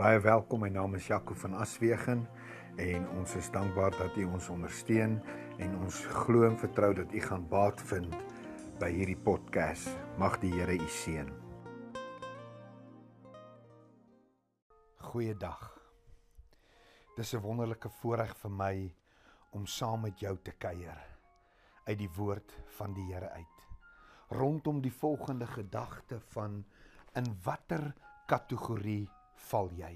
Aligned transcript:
Baie 0.00 0.16
welkom. 0.24 0.62
My 0.64 0.70
naam 0.72 0.94
is 0.96 1.06
Jaco 1.10 1.34
van 1.36 1.58
Aswegen 1.60 2.22
en 2.80 3.02
ons 3.20 3.34
is 3.36 3.50
dankbaar 3.52 3.92
dat 3.98 4.14
u 4.16 4.22
ons 4.24 4.46
ondersteun 4.48 5.18
en 5.60 5.74
ons 5.76 5.98
glo 6.22 6.46
en 6.46 6.56
vertrou 6.56 6.94
dat 6.96 7.12
u 7.12 7.20
gaan 7.20 7.44
baat 7.50 7.82
vind 7.90 8.16
by 8.80 8.88
hierdie 8.94 9.18
podcast. 9.20 9.92
Mag 10.16 10.38
die 10.40 10.54
Here 10.54 10.72
u 10.72 10.88
seën. 10.88 11.28
Goeiedag. 15.10 15.68
Dis 17.20 17.34
'n 17.34 17.44
wonderlike 17.44 17.92
voorreg 18.00 18.34
vir 18.36 18.50
my 18.50 18.94
om 19.52 19.66
saam 19.66 20.00
met 20.00 20.20
jou 20.20 20.36
te 20.42 20.56
kuier 20.56 21.04
uit 21.84 21.98
die 21.98 22.12
woord 22.16 22.56
van 22.78 22.94
die 22.94 23.12
Here 23.12 23.28
uit. 23.28 23.68
Rondom 24.30 24.80
die 24.80 24.96
volgende 24.96 25.46
gedagte 25.46 26.20
van 26.20 26.64
in 27.12 27.36
watter 27.44 27.92
kategorie 28.26 29.10
val 29.48 29.72
jy? 29.76 29.94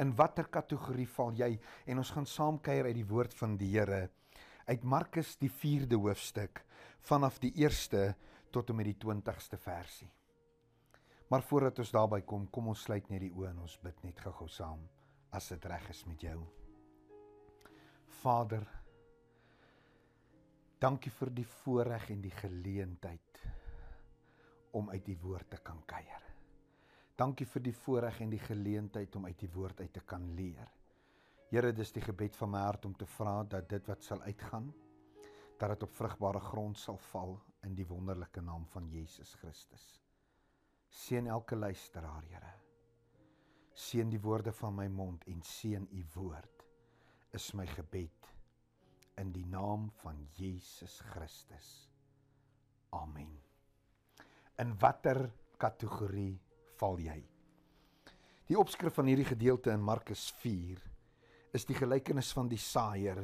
In 0.00 0.14
watter 0.16 0.48
kategorie 0.48 1.08
val 1.18 1.34
jy? 1.36 1.52
En 1.86 2.00
ons 2.02 2.10
gaan 2.10 2.26
saam 2.26 2.58
kuier 2.60 2.88
uit 2.88 2.96
die 2.96 3.08
woord 3.08 3.34
van 3.34 3.56
die 3.60 3.70
Here 3.76 4.08
uit 4.66 4.82
Markus 4.82 5.36
die 5.40 5.50
4de 5.50 5.98
hoofstuk 5.98 6.62
vanaf 7.08 7.38
die 7.42 7.52
1ste 7.58 8.12
tot 8.54 8.70
en 8.70 8.78
met 8.78 8.88
die 8.88 8.98
20ste 9.04 9.58
versie. 9.58 10.10
Maar 11.32 11.42
voordat 11.42 11.78
ons 11.78 11.90
daarby 11.94 12.20
kom, 12.28 12.46
kom 12.52 12.68
ons 12.68 12.82
sluit 12.86 13.08
net 13.10 13.24
die 13.24 13.32
oë 13.32 13.50
en 13.50 13.62
ons 13.64 13.78
bid 13.82 14.02
net 14.04 14.20
gou-gou 14.20 14.48
saam 14.52 14.82
as 15.32 15.48
dit 15.54 15.64
reg 15.70 15.88
is 15.90 16.02
met 16.06 16.22
jou. 16.28 16.38
Vader, 18.20 18.66
dankie 20.82 21.12
vir 21.16 21.32
die 21.32 21.48
voorreg 21.62 22.10
en 22.12 22.20
die 22.22 22.34
geleentheid 22.36 23.40
om 24.76 24.92
uit 24.92 25.04
die 25.06 25.18
woord 25.24 25.50
te 25.56 25.62
kan 25.64 25.80
kuier. 25.88 26.31
Dankie 27.22 27.46
vir 27.46 27.62
die 27.62 27.74
voorreg 27.76 28.16
en 28.24 28.32
die 28.32 28.40
geleentheid 28.42 29.14
om 29.14 29.28
uit 29.28 29.38
die 29.38 29.50
woord 29.54 29.80
uit 29.84 29.92
te 29.94 30.00
kan 30.10 30.24
leer. 30.34 30.70
Here, 31.52 31.70
dis 31.70 31.92
die 31.94 32.02
gebed 32.02 32.34
van 32.34 32.50
my 32.50 32.62
hart 32.64 32.88
om 32.88 32.96
te 32.98 33.06
vra 33.06 33.44
dat 33.46 33.68
dit 33.70 33.86
wat 33.86 34.02
sal 34.02 34.24
uitgaan, 34.24 34.72
dat 35.60 35.70
dit 35.70 35.86
op 35.86 35.94
vrugbare 35.94 36.40
grond 36.42 36.80
sal 36.80 36.98
val 37.12 37.36
in 37.68 37.76
die 37.78 37.86
wonderlike 37.86 38.42
naam 38.42 38.66
van 38.72 38.90
Jesus 38.90 39.36
Christus. 39.38 39.84
Seën 40.90 41.30
elke 41.30 41.54
luisteraar, 41.54 42.26
Here. 42.32 42.52
Seën 43.72 44.10
die 44.10 44.20
woorde 44.20 44.50
van 44.58 44.74
my 44.80 44.88
mond 44.90 45.26
en 45.30 45.46
seën 45.46 45.86
u 45.92 46.04
woord. 46.16 46.66
Is 47.38 47.52
my 47.54 47.68
gebed 47.70 48.32
in 49.22 49.30
die 49.32 49.46
naam 49.46 49.92
van 50.02 50.26
Jesus 50.40 50.98
Christus. 51.12 51.68
Amen. 52.90 53.36
In 54.58 54.74
watter 54.80 55.28
kategorie 55.62 56.40
val 56.82 56.98
jy. 56.98 57.20
Die 58.50 58.58
opskrif 58.58 58.98
van 58.98 59.08
hierdie 59.10 59.28
gedeelte 59.28 59.70
in 59.72 59.84
Markus 59.86 60.26
4 60.42 60.82
is 61.56 61.66
die 61.68 61.76
gelykenis 61.76 62.32
van 62.34 62.48
die 62.50 62.60
saaier, 62.60 63.22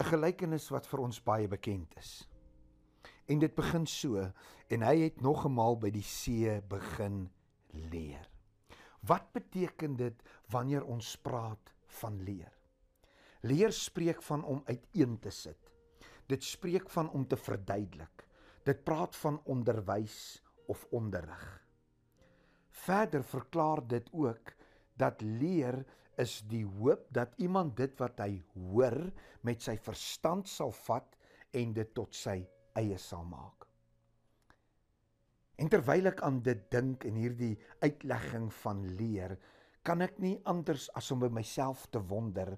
'n 0.00 0.08
gelykenis 0.10 0.70
wat 0.70 0.86
vir 0.86 1.00
ons 1.00 1.20
baie 1.20 1.48
bekend 1.48 1.96
is. 1.96 2.26
En 3.28 3.38
dit 3.38 3.54
begin 3.54 3.86
so 3.86 4.32
en 4.68 4.82
hy 4.82 4.96
het 5.04 5.20
nog 5.20 5.44
eenmaal 5.44 5.76
by 5.76 5.90
die 5.90 6.04
see 6.04 6.60
begin 6.68 7.30
leer. 7.92 8.26
Wat 9.06 9.32
beteken 9.32 9.96
dit 9.96 10.22
wanneer 10.50 10.84
ons 10.84 11.16
praat 11.16 11.72
van 12.00 12.22
leer? 12.24 12.52
Leer 13.42 13.72
spreek 13.72 14.22
van 14.22 14.44
om 14.44 14.62
uiteen 14.66 15.18
te 15.18 15.30
sit. 15.30 15.70
Dit 16.26 16.44
spreek 16.44 16.90
van 16.90 17.10
om 17.10 17.26
te 17.26 17.36
verduidelik. 17.36 18.26
Dit 18.64 18.84
praat 18.84 19.16
van 19.16 19.40
onderwys 19.44 20.42
of 20.66 20.86
onderrig. 20.90 21.59
Verder 22.84 23.24
verklaar 23.26 23.82
dit 23.88 24.06
ook 24.12 24.52
dat 25.00 25.22
leer 25.22 25.82
is 26.20 26.40
die 26.48 26.64
hoop 26.64 27.06
dat 27.14 27.34
iemand 27.40 27.76
dit 27.78 27.94
wat 28.00 28.20
hy 28.20 28.42
hoor 28.54 28.98
met 29.46 29.62
sy 29.64 29.76
verstand 29.80 30.48
sal 30.48 30.72
vat 30.84 31.16
en 31.56 31.72
dit 31.76 31.94
tot 31.96 32.14
sy 32.16 32.40
eie 32.78 32.98
sal 33.00 33.24
maak. 33.28 33.66
En 35.60 35.68
terwyl 35.68 36.08
ek 36.08 36.22
aan 36.24 36.40
dit 36.44 36.60
dink 36.72 37.04
in 37.08 37.18
hierdie 37.20 37.54
uitlegging 37.84 38.48
van 38.62 38.84
leer, 38.96 39.34
kan 39.84 40.00
ek 40.04 40.16
nie 40.20 40.38
anders 40.48 40.88
as 40.96 41.10
om 41.12 41.20
by 41.24 41.28
myself 41.32 41.86
te 41.92 42.00
wonder, 42.00 42.54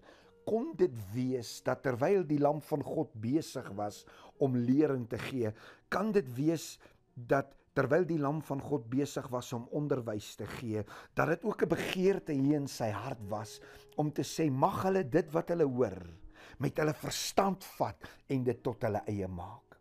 kon 0.47 0.73
dit 0.79 0.95
wees 1.15 1.61
dat 1.67 1.83
terwyl 1.87 2.23
die 2.27 2.41
lam 2.43 2.61
van 2.67 2.83
God 2.87 3.15
besig 3.23 3.69
was 3.79 4.03
om 4.43 4.59
lering 4.59 5.09
te 5.11 5.19
gee, 5.23 5.51
kan 5.91 6.11
dit 6.15 6.29
wees 6.37 6.77
dat 7.15 7.55
terwyl 7.77 8.05
die 8.05 8.21
lam 8.21 8.41
van 8.45 8.61
God 8.61 8.89
besig 8.91 9.29
was 9.33 9.53
om 9.57 9.69
onderwys 9.73 10.35
te 10.37 10.47
gee, 10.59 10.85
dat 11.15 11.29
dit 11.29 11.45
ook 11.45 11.63
'n 11.63 11.69
begeerte 11.69 12.33
hier 12.33 12.57
in 12.57 12.69
sy 12.69 12.91
hart 12.91 13.23
was 13.29 13.61
om 13.97 14.13
te 14.13 14.23
sê 14.23 14.51
mag 14.51 14.83
hulle 14.83 15.05
dit 15.05 15.31
wat 15.33 15.49
hulle 15.49 15.65
hoor 15.65 16.03
met 16.59 16.77
hulle 16.77 16.95
verstand 16.95 17.65
vat 17.79 18.09
en 18.29 18.45
dit 18.45 18.63
tot 18.63 18.83
hulle 18.83 19.03
eie 19.07 19.29
maak. 19.29 19.79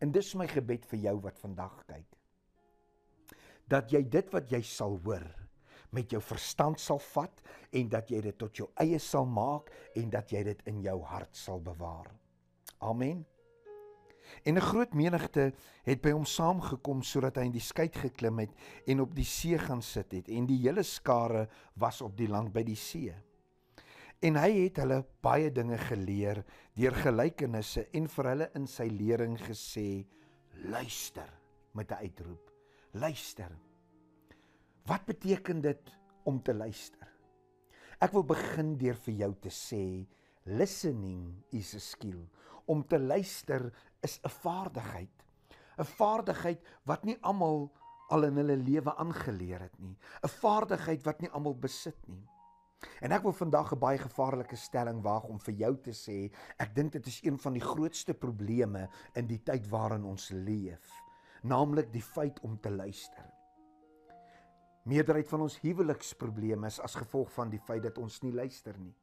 En 0.00 0.12
dis 0.12 0.34
my 0.34 0.46
gebed 0.46 0.84
vir 0.86 0.98
jou 0.98 1.20
wat 1.20 1.38
vandag 1.38 1.84
kyk. 1.86 2.10
Dat 3.68 3.90
jy 3.90 4.02
dit 4.02 4.32
wat 4.32 4.50
jy 4.50 4.62
sal 4.62 5.00
hoor 5.04 5.24
met 5.94 6.10
jou 6.10 6.20
verstand 6.20 6.80
sal 6.80 6.98
vat 6.98 7.42
en 7.72 7.88
dat 7.88 8.10
jy 8.10 8.20
dit 8.20 8.38
tot 8.38 8.56
jou 8.56 8.68
eie 8.82 8.98
sal 8.98 9.26
maak 9.26 9.70
en 9.94 10.10
dat 10.10 10.32
jy 10.32 10.42
dit 10.42 10.66
in 10.66 10.82
jou 10.82 10.98
hart 11.02 11.36
sal 11.36 11.60
bewaar. 11.60 12.10
Amen. 12.80 13.24
En 14.42 14.56
'n 14.56 14.60
groot 14.60 14.94
menigte 14.94 15.52
het 15.84 16.02
by 16.02 16.10
hom 16.10 16.24
saamgekom 16.24 17.02
sodat 17.02 17.36
hy 17.36 17.44
in 17.44 17.52
die 17.52 17.60
skei 17.60 17.88
geklim 17.88 18.38
het 18.38 18.50
en 18.86 19.00
op 19.00 19.14
die 19.14 19.24
see 19.24 19.58
gaan 19.58 19.82
sit 19.82 20.12
het 20.12 20.28
en 20.28 20.46
die 20.46 20.58
hele 20.58 20.82
skare 20.82 21.48
was 21.74 22.00
op 22.00 22.16
die 22.16 22.28
land 22.28 22.52
by 22.52 22.62
die 22.62 22.76
see. 22.76 23.14
En 24.20 24.36
hy 24.36 24.50
het 24.64 24.76
hulle 24.76 25.04
baie 25.22 25.50
dinge 25.52 25.78
geleer 25.78 26.44
deur 26.74 26.92
gelykenisse 26.92 27.88
en 27.92 28.08
vir 28.08 28.24
hulle 28.24 28.50
in 28.54 28.66
sy 28.66 28.88
lering 28.88 29.38
gesê: 29.38 30.06
"Luister" 30.64 31.28
met 31.72 31.90
'n 31.90 31.94
uitroep. 31.94 32.50
Luister. 32.92 33.50
Wat 34.86 35.04
beteken 35.04 35.60
dit 35.60 35.98
om 36.24 36.42
te 36.42 36.54
luister? 36.54 37.08
Ek 38.00 38.12
wil 38.12 38.24
begin 38.24 38.76
deur 38.76 38.94
vir 38.94 39.14
jou 39.14 39.34
te 39.40 39.50
sê 39.50 40.06
listening 40.44 41.44
is 41.50 41.74
a 41.74 41.80
skill. 41.80 42.28
Om 42.66 42.86
te 42.86 42.98
luister 42.98 43.72
is 44.00 44.20
'n 44.22 44.28
vaardigheid. 44.28 45.24
'n 45.78 45.84
Vaardigheid 45.84 46.60
wat 46.84 47.04
nie 47.04 47.18
almal 47.20 47.72
al 48.08 48.24
in 48.24 48.36
hulle 48.36 48.56
lewe 48.56 48.94
aangeleer 48.96 49.60
het 49.60 49.78
nie. 49.78 49.96
'n 50.22 50.28
Vaardigheid 50.28 51.02
wat 51.04 51.20
nie 51.20 51.30
almal 51.30 51.54
besit 51.54 52.08
nie. 52.08 52.24
En 53.00 53.12
ek 53.12 53.22
wil 53.22 53.32
vandag 53.32 53.72
'n 53.72 53.78
baie 53.78 53.98
gevaarlike 53.98 54.56
stelling 54.56 55.02
waag 55.02 55.24
om 55.24 55.38
vir 55.40 55.54
jou 55.54 55.76
te 55.76 55.90
sê, 55.92 56.30
ek 56.58 56.74
dink 56.74 56.92
dit 56.92 57.06
is 57.06 57.20
een 57.22 57.38
van 57.38 57.52
die 57.52 57.62
grootste 57.64 58.14
probleme 58.14 58.88
in 59.14 59.26
die 59.26 59.42
tyd 59.42 59.68
waarin 59.68 60.04
ons 60.04 60.30
leef, 60.30 60.92
naamlik 61.42 61.92
die 61.92 62.02
feit 62.02 62.40
om 62.40 62.60
te 62.60 62.70
luister. 62.70 63.32
Meerderheid 64.84 65.28
van 65.28 65.40
ons 65.40 65.60
huweliksprobleme 65.60 66.66
is 66.66 66.80
as 66.80 66.94
gevolg 66.94 67.32
van 67.32 67.50
die 67.50 67.60
feit 67.60 67.82
dat 67.82 67.98
ons 67.98 68.20
nie 68.20 68.32
luister 68.32 68.78
nie. 68.78 68.94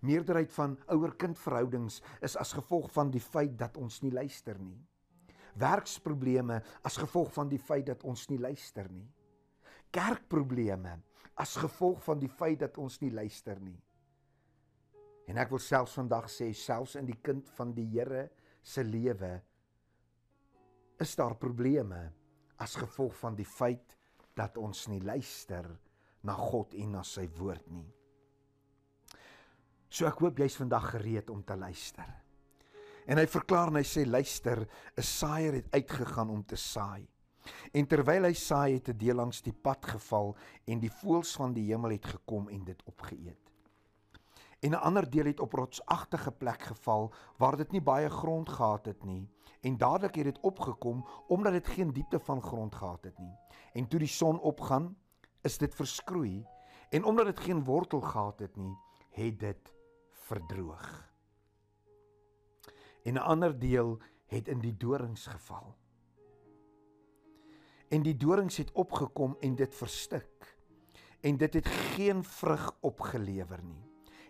Meerderheid 0.00 0.52
van 0.54 0.76
ouer-kind 0.94 1.38
verhoudings 1.38 1.98
is 2.22 2.36
as 2.38 2.54
gevolg 2.54 2.90
van 2.94 3.10
die 3.10 3.22
feit 3.22 3.56
dat 3.58 3.76
ons 3.76 4.00
nie 4.04 4.12
luister 4.14 4.58
nie. 4.62 4.78
Werksprobleme 5.58 6.60
as 6.86 6.98
gevolg 7.00 7.32
van 7.34 7.50
die 7.50 7.58
feit 7.58 7.88
dat 7.90 8.04
ons 8.06 8.28
nie 8.30 8.38
luister 8.38 8.86
nie. 8.92 9.08
Kerkprobleme 9.90 10.94
as 11.38 11.56
gevolg 11.58 12.02
van 12.04 12.20
die 12.22 12.30
feit 12.30 12.60
dat 12.62 12.78
ons 12.78 13.00
nie 13.02 13.10
luister 13.10 13.58
nie. 13.62 13.78
En 15.28 15.38
ek 15.40 15.50
wil 15.52 15.62
selfs 15.62 15.98
vandag 15.98 16.30
sê 16.32 16.52
selfs 16.56 16.96
in 17.00 17.08
die 17.08 17.18
kind 17.24 17.48
van 17.58 17.74
die 17.76 17.86
Here 17.90 18.28
se 18.62 18.84
lewe 18.84 19.34
is 20.98 21.14
daar 21.18 21.36
probleme 21.38 22.00
as 22.58 22.78
gevolg 22.78 23.14
van 23.20 23.36
die 23.38 23.46
feit 23.46 23.94
dat 24.38 24.58
ons 24.58 24.86
nie 24.90 25.02
luister 25.02 25.68
na 26.26 26.34
God 26.34 26.74
en 26.74 26.98
na 26.98 27.04
sy 27.06 27.26
woord 27.38 27.70
nie. 27.70 27.86
So 29.88 30.06
ek 30.06 30.20
hoop 30.20 30.38
jy's 30.38 30.56
vandag 30.60 30.90
gereed 30.92 31.30
om 31.30 31.42
te 31.44 31.56
luister. 31.56 32.08
En 33.08 33.16
hy 33.16 33.24
verklaar 33.26 33.70
en 33.72 33.80
hy 33.80 33.86
sê 33.88 34.04
luister, 34.04 34.66
'n 34.96 35.02
saaier 35.02 35.54
het 35.54 35.72
uitgegaan 35.72 36.30
om 36.30 36.44
te 36.44 36.56
saai. 36.56 37.08
En 37.72 37.86
terwyl 37.86 38.24
hy 38.24 38.34
saai 38.34 38.74
het 38.74 38.88
'n 38.88 38.98
deel 38.98 39.16
langs 39.16 39.40
die 39.42 39.52
pad 39.52 39.86
geval 39.86 40.36
en 40.66 40.80
die 40.80 40.92
voëls 40.92 41.36
van 41.36 41.54
die 41.54 41.72
hemel 41.72 41.90
het 41.90 42.04
gekom 42.04 42.48
en 42.48 42.64
dit 42.64 42.82
opgeëet. 42.84 43.44
En 44.60 44.70
'n 44.70 44.84
ander 44.84 45.10
deel 45.10 45.24
het 45.24 45.40
op 45.40 45.52
rotsagtige 45.52 46.32
plek 46.32 46.62
geval 46.62 47.12
waar 47.38 47.56
dit 47.56 47.72
nie 47.72 47.80
baie 47.80 48.10
grond 48.10 48.48
gehad 48.48 48.86
het 48.86 49.04
nie 49.04 49.28
en 49.62 49.76
dadelik 49.76 50.14
het 50.14 50.24
dit 50.24 50.40
opgekom 50.40 51.06
omdat 51.28 51.52
dit 51.52 51.66
geen 51.66 51.92
diepte 51.92 52.20
van 52.20 52.42
grond 52.42 52.74
gehad 52.74 53.04
het 53.04 53.18
nie. 53.18 53.34
En 53.72 53.88
toe 53.88 53.98
die 53.98 54.08
son 54.08 54.40
opgaan, 54.40 54.96
is 55.42 55.58
dit 55.58 55.74
verskroei 55.74 56.46
en 56.90 57.04
omdat 57.04 57.26
dit 57.26 57.40
geen 57.40 57.64
wortel 57.64 58.00
gehad 58.00 58.38
het 58.38 58.56
nie, 58.56 58.76
het 59.10 59.40
dit 59.40 59.77
verdroog. 60.28 60.86
En 63.02 63.14
'n 63.14 63.26
ander 63.32 63.58
deel 63.58 63.98
het 64.26 64.48
in 64.48 64.60
die 64.60 64.76
dorings 64.76 65.26
geval. 65.26 65.76
En 67.88 68.02
die 68.02 68.16
dorings 68.16 68.56
het 68.56 68.72
opgekom 68.72 69.36
en 69.40 69.54
dit 69.56 69.74
verstik. 69.74 70.56
en 71.20 71.36
dit 71.36 71.54
het 71.54 71.66
geen 71.66 72.24
vrug 72.24 72.76
opgelewer 72.80 73.62
nie. 73.62 73.84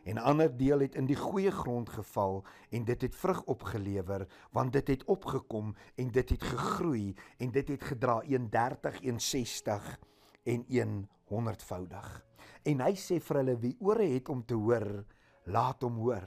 En 0.04 0.14
'n 0.14 0.18
ander 0.18 0.56
deel 0.56 0.78
het 0.78 0.94
in 0.94 1.06
die 1.06 1.16
goeie 1.16 1.50
grond 1.50 1.88
geval 1.88 2.44
en 2.70 2.84
dit 2.84 3.02
het 3.02 3.16
vrug 3.16 3.44
opgelewer 3.44 4.26
want 4.50 4.72
dit 4.72 4.88
het 4.88 5.04
opgekom 5.04 5.74
en 5.94 6.10
dit 6.10 6.28
het 6.28 6.42
gegroei 6.42 7.14
en 7.38 7.50
dit 7.50 7.68
het 7.68 7.84
gedra 7.84 8.22
130 8.24 9.00
160 9.00 9.98
en 10.42 11.08
100voudig. 11.24 12.24
En 12.62 12.80
hy 12.80 12.94
sê 12.94 13.20
vir 13.20 13.36
hulle 13.36 13.58
wie 13.58 13.76
ore 13.80 14.06
het 14.08 14.28
om 14.28 14.44
te 14.44 14.54
hoor, 14.54 15.04
laat 15.48 15.82
hom 15.82 15.98
hoor. 16.02 16.26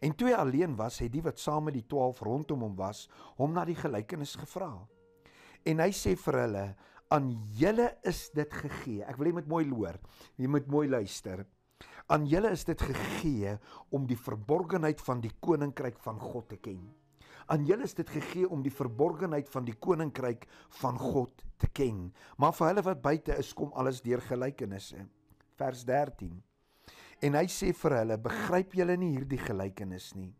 En 0.00 0.14
toe 0.16 0.30
hy 0.30 0.36
alleen 0.38 0.76
was, 0.78 1.00
het 1.02 1.12
die 1.12 1.24
wat 1.24 1.40
saam 1.40 1.66
met 1.68 1.76
die 1.76 1.86
12 1.88 2.22
rondom 2.24 2.64
hom 2.64 2.76
was, 2.78 3.04
hom 3.36 3.52
na 3.56 3.66
die 3.68 3.76
gelykenis 3.76 4.36
gevra. 4.40 4.72
En 5.68 5.82
hy 5.84 5.90
sê 5.92 6.14
vir 6.16 6.38
hulle, 6.44 6.66
aan 7.12 7.32
julle 7.58 7.90
is 8.06 8.28
dit 8.36 8.54
gegee. 8.62 9.04
Ek 9.04 9.18
wil 9.18 9.28
jy 9.28 9.36
moet 9.40 9.50
mooi 9.50 9.64
hoor. 9.68 9.98
Jy 10.40 10.48
moet 10.48 10.70
mooi 10.72 10.86
luister. 10.88 11.44
Aan 12.10 12.24
julle 12.26 12.52
is 12.54 12.64
dit 12.66 12.80
gegee 12.80 13.56
om 13.94 14.06
die 14.08 14.18
verborgenheid 14.18 15.02
van 15.04 15.20
die 15.22 15.32
koninkryk 15.42 16.00
van 16.02 16.18
God 16.22 16.48
te 16.54 16.58
ken. 16.62 16.80
Aan 17.50 17.66
julle 17.66 17.86
is 17.86 17.96
dit 17.98 18.08
gegee 18.08 18.48
om 18.48 18.62
die 18.62 18.72
verborgenheid 18.74 19.50
van 19.50 19.66
die 19.66 19.74
koninkryk 19.74 20.46
van 20.80 20.98
God 20.98 21.42
te 21.58 21.68
ken. 21.74 22.08
Maar 22.38 22.54
vir 22.56 22.70
hulle 22.70 22.86
wat 22.86 23.02
buite 23.02 23.36
is, 23.42 23.52
kom 23.54 23.74
alles 23.74 24.00
deur 24.06 24.22
gelykenisse. 24.22 25.02
Vers 25.58 25.84
13. 25.84 26.38
En 27.20 27.36
hy 27.36 27.46
sê 27.52 27.72
vir 27.76 27.96
hulle, 27.98 28.16
begryp 28.20 28.76
julle 28.78 28.96
nie 28.96 29.14
hierdie 29.16 29.40
gelykenis 29.42 30.12
nie? 30.16 30.30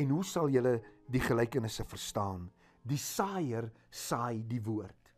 En 0.00 0.12
hoe 0.12 0.24
sal 0.24 0.48
julle 0.52 0.78
die 1.12 1.20
gelykenisse 1.20 1.84
verstaan? 1.88 2.46
Die 2.86 3.00
saaier 3.00 3.68
saai 3.90 4.42
die 4.48 4.62
woord. 4.64 5.12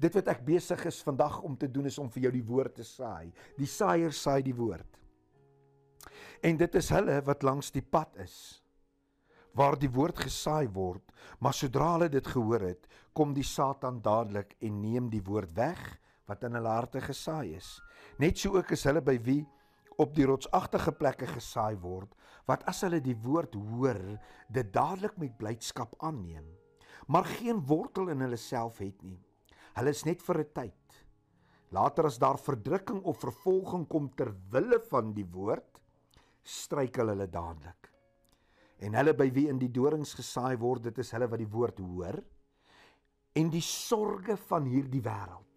Dit 0.00 0.16
wat 0.16 0.30
ek 0.32 0.44
besig 0.46 0.82
is 0.88 1.02
vandag 1.04 1.40
om 1.44 1.56
te 1.58 1.68
doen 1.68 1.88
is 1.90 1.98
om 2.00 2.08
vir 2.12 2.28
jou 2.28 2.32
die 2.36 2.46
woord 2.46 2.78
te 2.80 2.86
saai. 2.86 3.30
Die 3.58 3.68
saaier 3.68 4.14
saai 4.16 4.40
die 4.44 4.56
woord. 4.56 5.00
En 6.44 6.56
dit 6.56 6.76
is 6.80 6.88
hulle 6.94 7.20
wat 7.26 7.44
langs 7.44 7.72
die 7.74 7.84
pad 7.84 8.16
is 8.24 8.60
waar 9.58 9.74
die 9.78 9.90
woord 9.90 10.20
gesaai 10.22 10.68
word, 10.70 11.02
maar 11.42 11.54
sodra 11.56 11.88
hulle 11.96 12.06
dit 12.12 12.26
gehoor 12.26 12.62
het, 12.68 12.84
kom 13.12 13.32
die 13.34 13.46
Satan 13.46 13.98
dadelik 14.02 14.54
en 14.62 14.76
neem 14.78 15.08
die 15.10 15.22
woord 15.26 15.50
weg 15.56 15.80
wat 16.30 16.44
in 16.46 16.54
hulle 16.54 16.70
harte 16.70 17.02
gesaai 17.02 17.56
is. 17.56 17.72
Net 18.22 18.38
so 18.38 18.54
ook 18.54 18.70
is 18.76 18.86
hulle 18.86 19.02
by 19.02 19.16
wie 19.26 19.42
op 20.00 20.14
die 20.16 20.26
rotsagtige 20.28 20.92
plekke 20.96 21.28
gesaai 21.28 21.76
word, 21.82 22.14
wat 22.48 22.64
as 22.70 22.82
hulle 22.86 23.02
die 23.04 23.16
woord 23.20 23.54
hoor, 23.54 24.00
dit 24.48 24.72
dadelik 24.72 25.18
met 25.20 25.36
blydskap 25.38 25.94
aanneem, 26.06 26.46
maar 27.10 27.28
geen 27.38 27.60
wortel 27.66 28.10
in 28.12 28.22
hulle 28.24 28.38
self 28.40 28.80
het 28.80 29.02
nie. 29.02 29.18
Hulle 29.76 29.92
is 29.94 30.04
net 30.04 30.22
vir 30.22 30.40
'n 30.40 30.52
tyd. 30.54 31.04
Later 31.70 32.06
as 32.06 32.18
daar 32.18 32.38
verdrukking 32.38 33.02
of 33.04 33.20
vervolging 33.20 33.86
kom 33.88 34.08
ter 34.08 34.34
wille 34.50 34.80
van 34.90 35.12
die 35.12 35.24
woord, 35.24 35.80
struikel 36.42 37.08
hulle 37.08 37.26
dadelik. 37.30 37.90
En 38.80 38.94
hulle 38.94 39.14
by 39.14 39.30
wie 39.30 39.48
in 39.48 39.58
die 39.58 39.70
dorings 39.70 40.14
gesaai 40.14 40.56
word, 40.56 40.82
dit 40.82 40.98
is 40.98 41.10
hulle 41.12 41.28
wat 41.28 41.38
die 41.38 41.50
woord 41.50 41.78
hoor 41.78 42.22
en 43.38 43.50
die 43.50 43.62
sorge 43.62 44.36
van 44.48 44.64
hierdie 44.66 45.02
wêreld. 45.04 45.49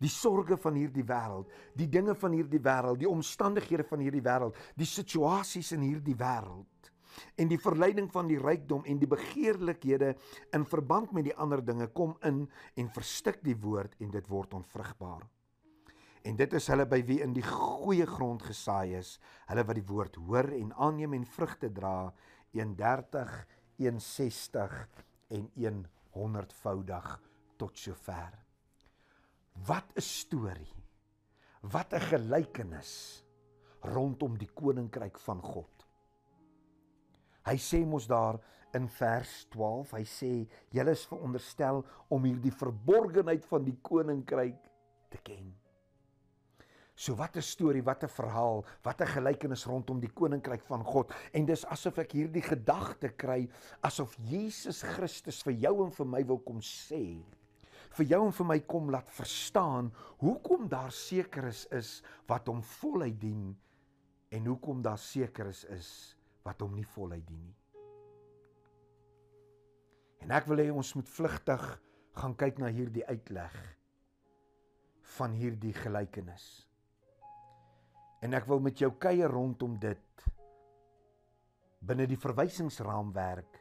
Die 0.00 0.08
sorge 0.08 0.56
van 0.56 0.78
hierdie 0.80 1.04
wêreld, 1.04 1.50
die 1.76 1.88
dinge 1.92 2.14
van 2.16 2.32
hierdie 2.32 2.62
wêreld, 2.64 3.02
die 3.02 3.08
omstandighede 3.08 3.84
van 3.84 4.00
hierdie 4.00 4.24
wêreld, 4.24 4.56
die 4.76 4.88
situasies 4.88 5.74
in 5.76 5.84
hierdie 5.84 6.16
wêreld 6.16 6.90
en 7.36 7.48
die 7.50 7.58
verleiding 7.60 8.06
van 8.12 8.28
die 8.30 8.38
rykdom 8.38 8.84
en 8.88 9.00
die 9.00 9.08
begeerlikhede 9.10 10.14
in 10.56 10.64
verband 10.68 11.12
met 11.16 11.26
die 11.28 11.36
ander 11.36 11.62
dinge 11.64 11.88
kom 11.96 12.14
in 12.26 12.44
en 12.78 12.90
verstik 12.94 13.40
die 13.44 13.56
woord 13.58 13.96
en 14.00 14.12
dit 14.14 14.28
word 14.30 14.54
onvrugbaar. 14.60 15.26
En 16.28 16.36
dit 16.36 16.52
is 16.52 16.66
hulle 16.68 16.84
by 16.88 17.00
wie 17.08 17.20
in 17.24 17.32
die 17.36 17.44
goeie 17.46 18.06
grond 18.08 18.44
gesaai 18.44 18.98
is, 18.98 19.14
hulle 19.48 19.64
wat 19.64 19.78
die 19.78 19.86
woord 19.88 20.18
hoor 20.20 20.50
en 20.52 20.74
aanneem 20.76 21.16
en 21.16 21.24
vrugte 21.24 21.70
dra, 21.72 22.10
130, 22.52 23.32
160 23.80 24.76
en 25.38 25.82
100voudig 26.12 27.10
tot 27.56 27.78
sover. 27.78 28.49
Wat 29.66 29.92
'n 29.96 30.00
storie. 30.00 30.74
Wat 31.60 31.92
'n 31.92 32.00
gelykenis 32.00 33.24
rondom 33.80 34.38
die 34.38 34.50
koninkryk 34.54 35.18
van 35.18 35.40
God. 35.42 35.86
Hy 37.44 37.56
sê 37.56 37.84
mos 37.86 38.06
daar 38.06 38.40
in 38.72 38.88
vers 38.88 39.46
12, 39.48 39.90
hy 39.92 40.04
sê 40.04 40.48
julle 40.70 40.90
is 40.90 41.06
veronderstel 41.06 41.84
om 42.08 42.24
hierdie 42.24 42.52
verborgenheid 42.52 43.44
van 43.44 43.64
die 43.64 43.78
koninkryk 43.82 44.60
te 45.10 45.18
ken. 45.22 45.54
So 46.94 47.16
wat 47.16 47.36
'n 47.36 47.42
storie, 47.42 47.82
wat 47.82 48.04
'n 48.04 48.08
verhaal, 48.08 48.64
wat 48.82 49.00
'n 49.00 49.06
gelykenis 49.06 49.66
rondom 49.66 50.00
die 50.00 50.12
koninkryk 50.12 50.62
van 50.62 50.84
God. 50.84 51.12
En 51.32 51.46
dis 51.46 51.66
asof 51.66 51.98
ek 51.98 52.12
hierdie 52.12 52.42
gedagte 52.42 53.08
kry 53.08 53.48
asof 53.80 54.16
Jesus 54.16 54.82
Christus 54.82 55.42
vir 55.42 55.52
jou 55.52 55.84
en 55.84 55.90
vir 55.90 56.06
my 56.06 56.26
wil 56.26 56.38
kom 56.38 56.60
sê. 56.60 57.24
Vir 57.98 58.06
jou 58.12 58.20
en 58.26 58.34
vir 58.34 58.46
my 58.46 58.58
kom 58.70 58.90
laat 58.94 59.08
verstaan 59.10 59.90
hoekom 60.22 60.68
daar 60.70 60.92
sekeres 60.94 61.64
is 61.74 61.98
wat 62.30 62.46
hom 62.48 62.62
voluit 62.78 63.18
dien 63.20 63.50
en 64.30 64.46
hoekom 64.46 64.82
daar 64.82 65.00
sekeres 65.00 65.64
is 65.74 65.90
wat 66.46 66.62
hom 66.62 66.76
nie 66.78 66.86
voluit 66.94 67.26
dien 67.26 67.42
nie. 67.42 67.56
En 70.20 70.34
ek 70.36 70.46
wil 70.50 70.62
hê 70.62 70.68
ons 70.70 70.94
moet 70.94 71.08
vlugtig 71.08 71.66
gaan 72.20 72.34
kyk 72.38 72.60
na 72.60 72.68
hierdie 72.70 73.06
uitleg 73.08 73.56
van 75.16 75.34
hierdie 75.34 75.74
gelykenis. 75.74 76.46
En 78.20 78.36
ek 78.36 78.46
wil 78.50 78.60
met 78.62 78.78
jou 78.78 78.92
kuier 79.00 79.32
rondom 79.32 79.78
dit 79.80 80.24
binne 81.80 82.04
die 82.06 82.20
verwysingsraamwerk 82.20 83.58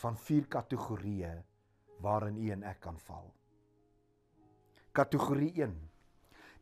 van 0.00 0.16
vier 0.26 0.48
kategorieë 0.50 1.34
waarin 2.02 2.40
u 2.40 2.50
en 2.56 2.64
ek 2.66 2.80
kan 2.88 2.96
val. 3.06 3.28
Kategorie 4.94 5.50
1. 5.58 5.74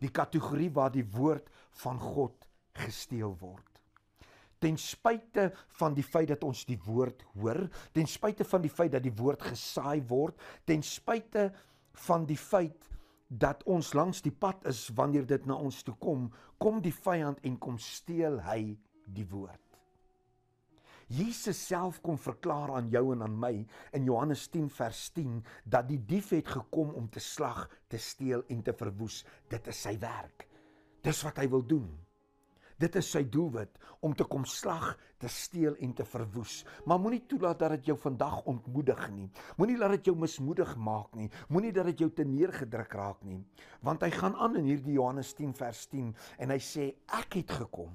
Die 0.00 0.11
kategorie 0.11 0.70
waar 0.73 0.93
die 0.93 1.05
woord 1.05 1.50
van 1.82 2.00
God 2.00 2.49
gesteel 2.81 3.37
word. 3.38 3.69
Ten 4.62 4.79
spyte 4.79 5.50
van 5.79 5.94
die 5.94 6.05
feit 6.06 6.31
dat 6.31 6.44
ons 6.46 6.62
die 6.64 6.79
woord 6.84 7.25
hoor, 7.34 7.64
ten 7.93 8.06
spyte 8.06 8.46
van 8.46 8.62
die 8.62 8.70
feit 8.70 8.93
dat 8.94 9.02
die 9.05 9.14
woord 9.19 9.43
gesaai 9.50 10.00
word, 10.08 10.38
ten 10.64 10.84
spyte 10.87 11.50
van 12.06 12.25
die 12.29 12.38
feit 12.38 12.88
dat 13.29 13.64
ons 13.69 13.93
langs 13.96 14.23
die 14.23 14.32
pad 14.32 14.64
is 14.70 14.87
wanneer 14.96 15.26
dit 15.26 15.46
na 15.49 15.56
ons 15.58 15.82
toe 15.82 15.96
kom, 16.00 16.28
kom 16.62 16.80
die 16.85 16.95
vyand 16.95 17.42
en 17.49 17.59
kom 17.59 17.78
steel 17.80 18.38
hy 18.47 18.76
die 19.12 19.26
woord. 19.28 19.72
Jesus 21.12 21.59
self 21.66 22.00
kom 22.00 22.16
verklaar 22.16 22.73
aan 22.78 22.88
jou 22.92 23.04
en 23.12 23.25
aan 23.26 23.35
my 23.37 23.52
in 23.97 24.07
Johannes 24.09 24.47
10 24.52 24.71
vers 24.73 25.02
10 25.16 25.42
dat 25.69 25.88
die 25.90 26.00
dief 26.09 26.31
het 26.33 26.49
gekom 26.54 26.95
om 26.97 27.11
te 27.12 27.21
slag, 27.21 27.66
te 27.88 28.00
steel 28.00 28.47
en 28.49 28.62
te 28.64 28.73
verwoes. 28.73 29.21
Dit 29.52 29.69
is 29.69 29.83
sy 29.88 29.99
werk. 30.00 30.47
Dis 31.04 31.21
wat 31.26 31.42
hy 31.42 31.49
wil 31.52 31.66
doen. 31.69 31.90
Dit 32.81 32.97
is 32.99 33.11
sy 33.14 33.23
doelwit 33.31 33.76
om 34.02 34.14
te 34.16 34.25
kom 34.26 34.47
slag, 34.49 34.97
te 35.21 35.28
steel 35.31 35.76
en 35.85 35.92
te 35.95 36.07
verwoes. 36.09 36.62
Maar 36.88 36.99
moenie 36.99 37.23
toelaat 37.31 37.61
dat 37.61 37.76
dit 37.76 37.92
jou 37.92 37.99
vandag 38.00 38.40
ontmoedig 38.50 39.04
nie. 39.14 39.28
Moenie 39.61 39.76
laat 39.78 39.99
dit 39.99 40.11
jou 40.11 40.16
mismoedig 40.19 40.73
maak 40.81 41.12
nie. 41.19 41.28
Moenie 41.52 41.75
dat 41.76 41.92
dit 41.92 42.02
jou 42.02 42.11
te 42.11 42.26
neergedruk 42.26 42.97
raak 42.99 43.23
nie. 43.28 43.38
Want 43.87 44.02
hy 44.02 44.11
gaan 44.16 44.35
aan 44.35 44.59
in 44.62 44.73
hierdie 44.73 44.97
Johannes 44.97 45.35
10 45.38 45.54
vers 45.61 45.85
10 45.92 46.11
en 46.42 46.54
hy 46.57 46.59
sê 46.62 46.88
ek 47.21 47.38
het 47.42 47.54
gekom 47.62 47.92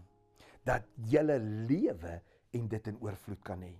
dat 0.68 0.88
julle 1.08 1.40
lewe 1.68 2.20
en 2.58 2.68
dit 2.72 2.90
in 2.92 2.98
oorvloed 3.04 3.44
kan 3.46 3.62
hê. 3.66 3.76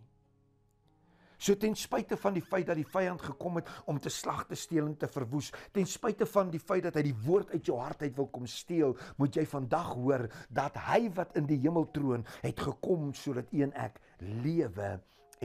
So 1.38 1.54
ten 1.54 1.76
spyte 1.78 2.18
van 2.18 2.34
die 2.34 2.42
feit 2.42 2.66
dat 2.66 2.80
die 2.80 2.88
vyand 2.88 3.22
gekom 3.22 3.60
het 3.60 3.70
om 3.86 4.00
te 4.02 4.10
slag 4.10 4.48
te 4.50 4.58
steel 4.58 4.88
en 4.88 4.96
te 4.98 5.10
verwoes, 5.12 5.52
ten 5.74 5.86
spyte 5.86 6.26
van 6.26 6.50
die 6.54 6.62
feit 6.62 6.88
dat 6.88 6.98
hy 6.98 7.04
die 7.12 7.20
woord 7.28 7.54
uit 7.54 7.70
jou 7.70 7.78
hart 7.78 8.02
uit 8.02 8.16
wil 8.18 8.30
kom 8.34 8.48
steel, 8.50 8.96
moet 9.22 9.38
jy 9.38 9.46
vandag 9.46 9.92
hoor 10.00 10.26
dat 10.50 10.80
hy 10.88 11.04
wat 11.18 11.38
in 11.38 11.46
die 11.50 11.60
hemel 11.62 11.86
troon, 11.94 12.26
het 12.42 12.66
gekom 12.66 13.12
sodat 13.14 13.54
een 13.54 13.74
ek 13.78 14.02
lewe 14.42 14.96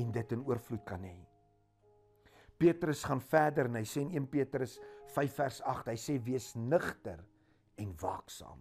en 0.00 0.16
dit 0.16 0.32
in 0.32 0.46
oorvloed 0.48 0.84
kan 0.88 1.04
hê. 1.04 1.18
Petrus 2.62 3.02
gaan 3.04 3.20
verder 3.20 3.68
en 3.68 3.76
hy 3.76 3.84
sê 3.88 4.00
in 4.06 4.14
1 4.22 4.30
Petrus 4.32 4.78
5 5.12 5.38
vers 5.42 5.60
8, 5.74 5.92
hy 5.92 5.98
sê 6.00 6.16
wees 6.24 6.52
nugter 6.56 7.20
en 7.82 7.92
waaksaam. 8.00 8.60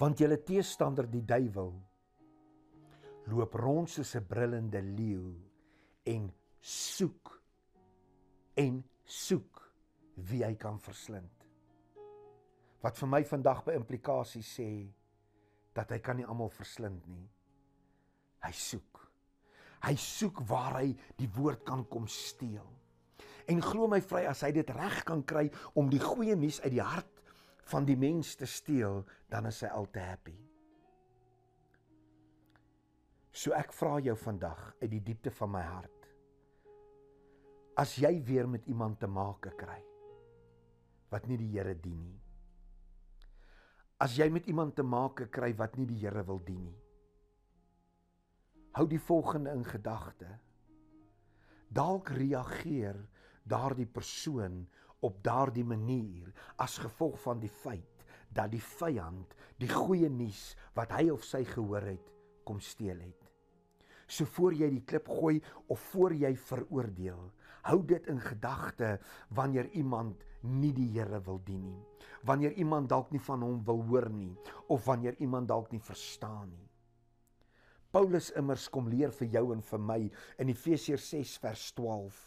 Want 0.00 0.18
julle 0.18 0.40
teestander 0.42 1.06
die 1.06 1.22
duiwel 1.22 1.74
loop 3.30 3.54
rond 3.54 3.90
soos 3.90 4.14
'n 4.16 4.26
brullende 4.26 4.82
leeu 4.82 5.34
en 6.04 6.32
soek 6.60 7.42
en 8.54 8.82
soek 9.04 9.62
wie 10.14 10.44
hy 10.44 10.54
kan 10.54 10.78
verslind. 10.80 11.46
Wat 12.82 12.98
vir 12.98 13.08
my 13.08 13.22
vandag 13.24 13.64
by 13.64 13.72
implikasie 13.78 14.42
sê 14.42 14.70
dat 15.72 15.90
hy 15.90 15.98
kan 15.98 16.16
nie 16.16 16.26
almal 16.26 16.50
verslind 16.50 17.06
nie. 17.08 17.28
Hy 18.42 18.52
soek. 18.52 19.00
Hy 19.82 19.94
soek 19.96 20.42
waar 20.46 20.80
hy 20.80 20.92
die 21.18 21.30
woord 21.36 21.64
kan 21.64 21.84
kom 21.88 22.06
steel. 22.06 22.66
En 23.50 23.62
glo 23.62 23.88
my 23.90 24.00
vry 24.00 24.26
as 24.26 24.42
hy 24.42 24.52
dit 24.52 24.70
reg 24.70 25.02
kan 25.04 25.22
kry 25.22 25.48
om 25.74 25.90
die 25.90 26.02
goeie 26.02 26.36
nuus 26.36 26.60
uit 26.62 26.72
die 26.72 26.84
hart 26.84 27.22
van 27.72 27.86
die 27.86 27.96
mens 27.96 28.34
te 28.36 28.46
steel, 28.46 29.04
dan 29.30 29.46
is 29.46 29.62
hy 29.62 29.68
al 29.68 29.88
te 29.90 30.02
happy. 30.02 30.51
So 33.32 33.54
ek 33.56 33.72
vra 33.72 33.96
jou 34.04 34.12
vandag 34.20 34.60
uit 34.82 34.90
die 34.92 35.00
diepte 35.00 35.30
van 35.32 35.54
my 35.54 35.62
hart. 35.64 36.08
As 37.80 37.94
jy 37.96 38.18
weer 38.28 38.44
met 38.44 38.66
iemand 38.68 38.98
te 39.00 39.08
maak 39.08 39.48
kry 39.56 39.80
wat 41.12 41.24
nie 41.28 41.38
die 41.40 41.48
Here 41.54 41.72
dien 41.72 41.96
nie. 41.96 42.20
As 44.04 44.18
jy 44.18 44.28
met 44.32 44.48
iemand 44.52 44.76
te 44.76 44.84
maak 44.84 45.24
kry 45.32 45.52
wat 45.56 45.78
nie 45.80 45.88
die 45.88 46.02
Here 46.02 46.24
wil 46.28 46.42
dien 46.44 46.60
nie. 46.66 46.76
Hou 48.76 48.84
die 48.88 49.00
volgende 49.00 49.56
in 49.56 49.64
gedagte. 49.64 50.28
Dalk 51.72 52.12
reageer 52.12 53.00
daardie 53.48 53.88
persoon 53.88 54.60
op 55.00 55.24
daardie 55.24 55.64
manier 55.64 56.28
as 56.60 56.76
gevolg 56.84 57.16
van 57.24 57.40
die 57.40 57.52
feit 57.52 58.04
dat 58.28 58.52
die 58.52 58.62
vyand 58.76 59.32
die 59.60 59.72
goeie 59.72 60.12
nuus 60.12 60.52
wat 60.76 60.92
hy 60.96 61.08
of 61.16 61.24
sy 61.24 61.46
gehoor 61.48 61.88
het 61.94 62.12
kom 62.44 62.60
steel 62.60 63.00
het. 63.00 63.21
So 64.12 64.28
voor 64.36 64.52
jy 64.52 64.68
die 64.74 64.84
klip 64.84 65.08
gooi 65.08 65.38
of 65.72 65.80
voor 65.92 66.12
jy 66.12 66.34
veroordeel, 66.36 67.22
hou 67.68 67.78
dit 67.88 68.08
in 68.12 68.20
gedagte 68.20 68.98
wanneer 69.32 69.70
iemand 69.78 70.26
nie 70.42 70.72
die 70.76 70.90
Here 70.92 71.20
wil 71.24 71.40
dien 71.46 71.62
nie. 71.64 71.80
Wanneer 72.26 72.52
iemand 72.60 72.90
dalk 72.90 73.12
nie 73.14 73.22
van 73.22 73.44
hom 73.46 73.62
wil 73.64 73.80
hoor 73.88 74.10
nie 74.12 74.34
of 74.68 74.84
wanneer 74.84 75.16
iemand 75.22 75.48
dalk 75.48 75.72
nie 75.72 75.80
verstaan 75.80 76.50
nie. 76.50 76.68
Paulus 77.92 78.30
immers 78.40 78.68
kom 78.72 78.88
leer 78.88 79.12
vir 79.12 79.28
jou 79.34 79.46
en 79.52 79.64
vir 79.68 79.80
my 79.84 79.98
in 80.40 80.52
Efesiërs 80.52 81.10
6 81.12 81.34
vers 81.42 81.64
12, 81.76 82.20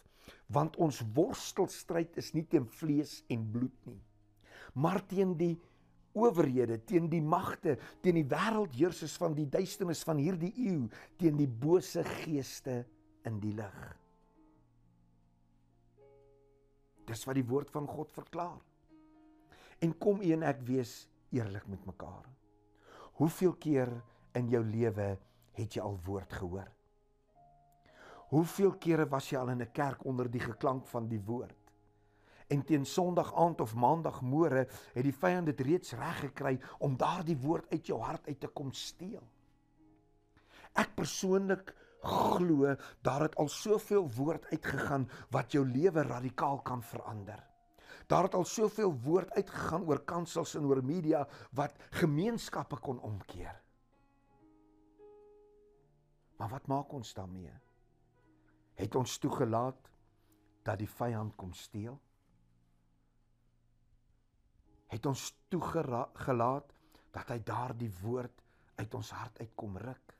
want 0.53 0.75
ons 0.81 0.99
worstelstryd 1.15 2.17
is 2.21 2.33
nie 2.37 2.45
teen 2.49 2.67
vlees 2.79 3.17
en 3.33 3.47
bloed 3.53 3.87
nie, 3.89 4.01
maar 4.77 5.01
teen 5.09 5.33
die 5.39 5.55
owerhede, 6.15 6.79
teen 6.87 7.09
die 7.11 7.21
magte, 7.21 7.75
teen 8.01 8.19
die 8.21 8.27
wêreldheersers 8.31 9.17
van 9.21 9.35
die 9.37 9.47
duisternis 9.51 10.03
van 10.07 10.21
hierdie 10.21 10.53
eeu, 10.65 10.85
teen 11.19 11.37
die 11.37 11.49
bose 11.49 12.03
geeste 12.23 12.83
in 13.27 13.39
die 13.43 13.53
lig. 13.57 13.81
Dis 17.05 17.25
wat 17.27 17.37
die 17.37 17.45
woord 17.45 17.69
van 17.73 17.87
God 17.89 18.13
verklaar. 18.15 18.61
En 19.83 19.91
kom 20.01 20.23
u 20.23 20.31
en 20.33 20.45
ek 20.47 20.63
wees 20.65 21.03
eerlik 21.35 21.67
met 21.69 21.83
mekaar. 21.85 22.25
Hoeveel 23.19 23.53
keer 23.61 23.91
in 24.35 24.49
jou 24.51 24.63
lewe 24.65 25.11
het 25.55 25.75
jy 25.75 25.83
al 25.83 25.99
woord 26.07 26.33
gehoor? 26.39 26.71
Hoeveel 28.31 28.73
kere 28.81 29.05
was 29.11 29.29
jy 29.29 29.37
al 29.39 29.53
in 29.53 29.61
'n 29.61 29.71
kerk 29.71 30.05
onder 30.05 30.29
die 30.31 30.41
geklank 30.41 30.87
van 30.87 31.07
die 31.07 31.21
woord? 31.21 31.64
En 32.47 32.61
teen 32.63 32.85
Sondag 32.85 33.33
aand 33.33 33.61
of 33.61 33.73
Maandag 33.75 34.21
môre 34.21 34.67
het 34.67 35.05
die 35.05 35.15
vyand 35.15 35.49
dit 35.49 35.63
reeds 35.65 35.95
reg 35.97 36.19
gekry 36.27 36.59
om 36.79 36.97
daardie 36.97 37.37
woord 37.41 37.71
uit 37.71 37.89
jou 37.89 37.97
hart 38.01 38.27
uit 38.27 38.39
te 38.39 38.47
kom 38.47 38.71
steel. 38.73 39.23
Ek 40.75 40.93
persoonlik 40.95 41.73
glo 42.05 42.75
daar 43.01 43.25
het 43.25 43.35
al 43.41 43.49
soveel 43.49 44.05
woord 44.17 44.45
uitgegaan 44.51 45.09
wat 45.33 45.55
jou 45.55 45.65
lewe 45.65 46.03
radikaal 46.05 46.61
kan 46.61 46.83
verander. 46.83 47.41
Daar 48.07 48.27
het 48.27 48.35
al 48.37 48.45
soveel 48.45 48.93
woord 49.01 49.31
uitgegaan 49.33 49.87
oor 49.89 50.03
kansels 50.05 50.53
en 50.55 50.65
oor 50.69 50.83
media 50.83 51.23
wat 51.57 51.73
gemeenskappe 51.89 52.77
kon 52.77 52.99
omkeer. 52.99 53.61
Maar 56.37 56.49
wat 56.49 56.67
maak 56.67 56.91
ons 56.93 57.13
daarmee? 57.13 57.53
Het 58.75 58.95
ons 58.95 59.17
toegelaat 59.17 59.89
dat 60.63 60.77
die 60.77 60.89
vyand 60.89 61.35
kom 61.35 61.53
steel? 61.53 61.97
Het 64.91 65.05
ons 65.05 65.29
toegelaat 65.49 66.73
dat 67.15 67.31
hy 67.31 67.39
daardie 67.43 67.91
woord 68.01 68.43
uit 68.75 68.93
ons 68.93 69.11
hart 69.15 69.39
uitkom 69.39 69.77
ruk. 69.77 70.13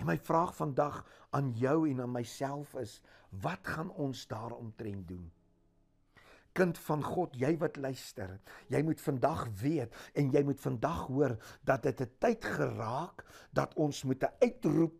En 0.00 0.06
my 0.08 0.16
vraag 0.18 0.54
vandag 0.56 1.02
aan 1.36 1.50
jou 1.56 1.88
en 1.88 2.00
aan 2.00 2.12
myself 2.12 2.74
is, 2.80 3.00
wat 3.42 3.66
gaan 3.66 3.90
ons 3.90 4.26
daaromtrent 4.30 5.08
doen? 5.08 5.26
Kind 6.56 6.78
van 6.82 7.02
God, 7.04 7.36
jy 7.38 7.52
wat 7.60 7.76
luister, 7.76 8.32
jy 8.72 8.80
moet 8.82 9.00
vandag 9.00 9.44
weet 9.60 9.94
en 10.18 10.32
jy 10.34 10.42
moet 10.44 10.60
vandag 10.60 11.04
hoor 11.06 11.36
dat 11.64 11.82
dit 11.82 12.00
'n 12.00 12.10
tyd 12.18 12.44
geraak 12.44 13.24
dat 13.52 13.74
ons 13.74 14.02
moet 14.04 14.24
'n 14.24 14.34
uitroep 14.40 14.96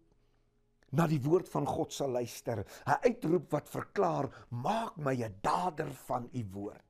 na 0.91 1.07
die 1.07 1.21
woord 1.23 1.49
van 1.49 1.67
God 1.67 1.93
sal 1.93 2.11
luister. 2.11 2.65
'n 2.87 2.99
Uitroep 3.03 3.51
wat 3.51 3.69
verklaar: 3.69 4.47
"Maak 4.49 4.97
my 4.97 5.15
'n 5.15 5.39
dader 5.43 5.91
van 6.07 6.29
u 6.33 6.47
woord." 6.53 6.90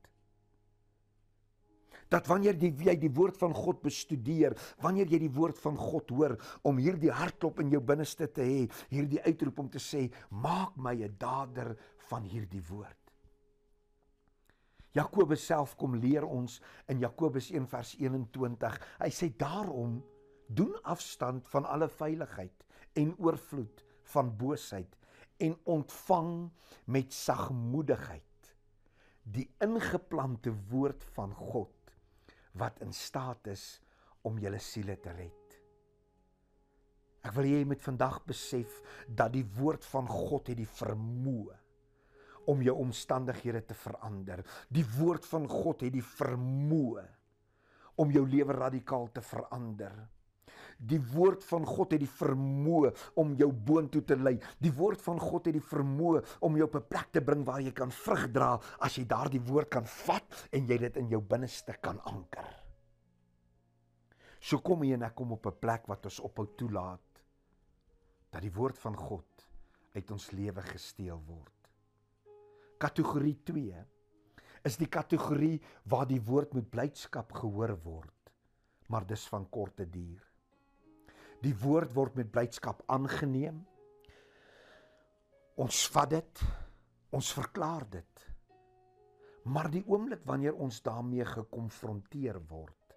Dat 2.11 2.27
wanneer 2.27 2.57
jy 2.59 2.71
jy 2.89 2.95
die 2.99 3.13
woord 3.15 3.37
van 3.39 3.53
God 3.55 3.81
bestudeer, 3.83 4.55
wanneer 4.83 5.07
jy 5.11 5.21
die 5.23 5.33
woord 5.33 5.59
van 5.63 5.77
God 5.79 6.11
hoor 6.11 6.35
om 6.67 6.79
hierdie 6.81 7.11
hartklop 7.11 7.61
in 7.63 7.71
jou 7.71 7.81
binneste 7.81 8.27
te 8.27 8.43
hê, 8.43 8.65
hierdie 8.91 9.21
uitroep 9.23 9.63
om 9.63 9.69
te 9.71 9.79
sê, 9.79 10.09
maak 10.29 10.75
my 10.75 10.95
'n 10.95 11.15
dader 11.17 11.77
van 12.09 12.23
hierdie 12.23 12.63
woord. 12.69 12.97
Jakobus 14.93 15.45
self 15.45 15.77
kom 15.77 15.95
leer 15.95 16.25
ons 16.27 16.59
in 16.87 16.99
Jakobus 16.99 17.51
1 17.51 17.67
vers 17.67 17.95
21. 17.95 18.79
Hy 18.99 19.09
sê 19.09 19.31
daarom 19.37 20.03
doen 20.47 20.75
afstand 20.83 21.47
van 21.47 21.65
alle 21.65 21.87
veiligheid 21.87 22.65
en 22.93 23.15
oorvloed 23.17 23.85
van 24.03 24.35
boosheid 24.37 24.97
en 25.39 25.55
ontvang 25.63 26.51
met 26.85 27.13
sagmoedigheid 27.13 28.53
die 29.23 29.47
ingeplante 29.63 30.51
woord 30.69 31.03
van 31.15 31.31
God 31.31 31.80
wat 32.59 32.81
in 32.83 32.93
staat 32.93 33.47
is 33.51 33.79
om 34.27 34.39
julle 34.39 34.59
siele 34.61 34.97
te 35.01 35.13
red. 35.15 35.57
Ek 37.21 37.33
wil 37.35 37.45
hê 37.45 37.59
jy 37.59 37.65
moet 37.69 37.83
vandag 37.85 38.21
besef 38.25 38.79
dat 39.07 39.33
die 39.35 39.45
woord 39.57 39.85
van 39.85 40.07
God 40.09 40.49
het 40.49 40.57
die 40.57 40.69
vermoë 40.69 41.57
om 42.49 42.63
jou 42.65 42.73
omstandighede 42.81 43.61
te 43.69 43.77
verander. 43.77 44.41
Die 44.73 44.85
woord 44.97 45.27
van 45.29 45.45
God 45.49 45.85
het 45.85 45.93
die 45.93 46.05
vermoë 46.05 47.03
om 48.01 48.13
jou 48.13 48.23
lewe 48.25 48.55
radikaal 48.57 49.11
te 49.13 49.21
verander. 49.21 49.93
Die 50.81 50.99
woord 51.11 51.43
van 51.45 51.65
God 51.65 51.91
het 51.93 52.01
die 52.01 52.09
vermoë 52.09 52.89
om 53.21 53.35
jou 53.37 53.51
boontoe 53.53 54.01
te 54.01 54.17
lei. 54.17 54.33
Die 54.57 54.73
woord 54.73 55.01
van 55.05 55.19
God 55.21 55.45
het 55.45 55.53
die 55.53 55.61
vermoë 55.61 56.23
om 56.41 56.57
jou 56.57 56.65
op 56.65 56.75
'n 56.75 56.87
plek 56.89 57.11
te 57.11 57.21
bring 57.21 57.45
waar 57.45 57.61
jy 57.61 57.71
kan 57.71 57.91
vrug 57.91 58.31
dra 58.31 58.59
as 58.79 58.97
jy 58.97 59.05
daardie 59.05 59.41
woord 59.41 59.69
kan 59.69 59.85
vat 59.85 60.47
en 60.51 60.67
jy 60.67 60.77
dit 60.77 60.97
in 60.97 61.09
jou 61.09 61.21
binneste 61.21 61.73
kan 61.81 61.99
anker. 61.99 62.49
So 64.41 64.57
kom 64.57 64.81
hier 64.81 64.95
en 64.95 65.03
ek 65.03 65.15
kom 65.15 65.31
op 65.31 65.45
'n 65.45 65.59
plek 65.59 65.87
wat 65.87 66.05
ons 66.05 66.19
ophou 66.19 66.47
toelaat 66.57 67.23
dat 68.31 68.41
die 68.41 68.53
woord 68.53 68.77
van 68.77 68.95
God 68.95 69.45
uit 69.93 70.11
ons 70.11 70.31
lewe 70.31 70.61
gesteel 70.61 71.21
word. 71.27 71.69
Kategorie 72.79 73.37
2 73.43 73.85
is 74.63 74.77
die 74.77 74.87
kategorie 74.87 75.61
waar 75.83 76.07
die 76.07 76.21
woord 76.21 76.53
met 76.53 76.69
blydskap 76.69 77.31
gehoor 77.31 77.75
word, 77.83 78.31
maar 78.87 79.05
dis 79.05 79.27
van 79.27 79.49
korte 79.49 79.85
duur. 79.85 80.30
Die 81.41 81.53
woord 81.57 81.93
word 81.95 82.17
met 82.19 82.31
blydskap 82.31 82.83
aangeneem. 82.91 83.63
Ons 85.61 85.85
vat 85.93 86.09
dit. 86.13 86.43
Ons 87.17 87.31
verklaar 87.35 87.87
dit. 87.89 88.25
Maar 89.49 89.71
die 89.73 89.81
oomblik 89.89 90.21
wanneer 90.29 90.53
ons 90.53 90.81
daarmee 90.85 91.25
gekonfronteer 91.25 92.37
word, 92.49 92.95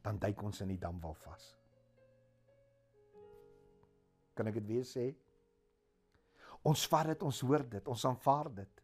dan 0.00 0.16
duik 0.18 0.42
ons 0.42 0.62
in 0.64 0.70
die 0.72 0.80
damwal 0.80 1.14
vas. 1.20 1.50
Kan 4.34 4.48
ek 4.48 4.56
dit 4.62 4.70
weer 4.70 4.86
sê? 4.88 5.10
Ons 6.64 6.86
vat 6.88 7.10
dit, 7.12 7.22
ons 7.24 7.42
hoor 7.44 7.66
dit, 7.68 7.92
ons 7.92 8.06
aanvaar 8.08 8.48
dit. 8.56 8.82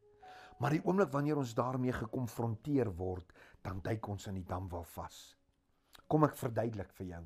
Maar 0.60 0.76
die 0.76 0.82
oomblik 0.84 1.10
wanneer 1.12 1.40
ons 1.40 1.56
daarmee 1.56 1.96
gekonfronteer 1.96 2.92
word, 2.96 3.32
dan 3.64 3.80
duik 3.84 4.08
ons 4.08 4.28
in 4.28 4.38
die 4.38 4.46
damwal 4.48 4.84
vas. 4.92 5.18
Kom 6.06 6.28
ek 6.28 6.36
verduidelik 6.36 6.92
vir 6.96 7.10
jou. 7.14 7.24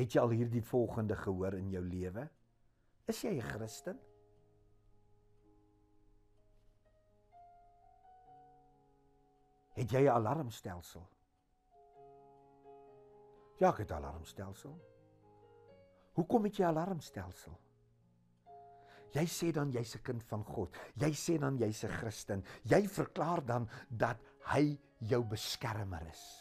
Het 0.00 0.14
jy 0.16 0.20
al 0.22 0.32
hierdie 0.32 0.62
volgende 0.64 1.16
gehoor 1.16 1.58
in 1.58 1.68
jou 1.74 1.82
lewe? 1.84 2.24
Is 3.04 3.20
jy 3.20 3.36
'n 3.36 3.48
Christen? 3.52 3.98
Het 9.76 9.90
jy 9.90 10.02
'n 10.04 10.14
alarmstelsel? 10.14 11.08
Ja, 13.60 13.68
ek 13.68 13.78
het 13.78 13.90
'n 13.90 13.94
alarmstelsel. 13.94 14.78
Hoekom 16.12 16.44
het 16.44 16.56
jy 16.56 16.64
'n 16.64 16.68
alarmstelsel? 16.68 17.58
Jy 19.12 19.26
sê 19.26 19.52
dan 19.52 19.70
jy's 19.70 19.96
'n 19.96 20.02
kind 20.02 20.22
van 20.22 20.44
God. 20.44 20.76
Jy 20.94 21.12
sê 21.12 21.38
dan 21.38 21.58
jy's 21.58 21.84
'n 21.84 21.88
Christen. 21.88 22.44
Jy 22.62 22.88
verklaar 22.88 23.44
dan 23.44 23.68
dat 23.88 24.18
hy 24.44 24.78
jou 24.98 25.24
beskermer 25.24 26.06
is. 26.06 26.39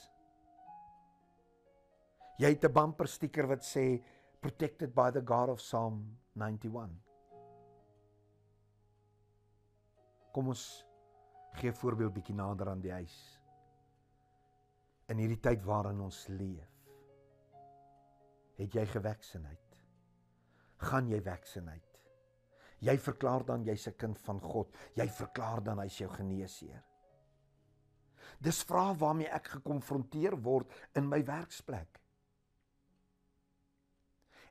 Jy 2.40 2.54
het 2.54 2.64
'n 2.64 2.74
bumper 2.74 3.08
sticker 3.08 3.48
wat 3.48 3.64
sê 3.64 4.02
protected 4.40 4.94
by 4.96 5.12
the 5.12 5.22
God 5.22 5.50
of 5.50 5.58
Psalm 5.58 6.18
91. 6.34 6.96
Kom 10.32 10.48
ons 10.48 10.86
Gee 11.58 11.74
voorbeeld 11.74 12.14
bietjie 12.14 12.36
nader 12.36 12.70
aan 12.70 12.82
die 12.82 12.94
huis. 12.94 13.18
In 15.10 15.18
hierdie 15.18 15.42
tyd 15.42 15.64
waarin 15.66 16.00
ons 16.06 16.28
leef, 16.28 16.76
het 18.60 18.76
jy 18.76 18.86
geweksenheid. 18.86 19.78
Gaan 20.78 21.10
jy 21.10 21.20
weksenheid? 21.24 21.98
Jy 22.80 22.96
verklaar 22.98 23.44
dan 23.46 23.66
jy's 23.66 23.88
'n 23.88 23.98
kind 23.98 24.20
van 24.20 24.40
God. 24.40 24.76
Jy 24.96 25.08
verklaar 25.08 25.64
dan 25.64 25.80
hy's 25.80 25.98
jou 25.98 26.10
geneesheer. 26.10 26.84
Dis 28.40 28.64
vrae 28.64 28.96
waarmee 28.96 29.28
ek 29.28 29.48
gekonfronteer 29.48 30.42
word 30.42 30.72
in 30.96 31.10
my 31.10 31.24
werksplek. 31.26 31.99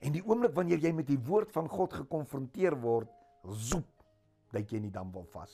En 0.04 0.14
die 0.14 0.22
oomblik 0.22 0.54
wanneer 0.54 0.82
jy 0.82 0.92
met 0.94 1.08
die 1.08 1.18
woord 1.28 1.50
van 1.54 1.68
God 1.70 1.96
gekonfronteer 2.02 2.76
word, 2.80 3.10
zoep, 3.44 3.90
dat 4.54 4.70
jy 4.70 4.78
in 4.78 4.88
die 4.88 4.94
dam 4.94 5.10
wil 5.12 5.26
vas. 5.32 5.52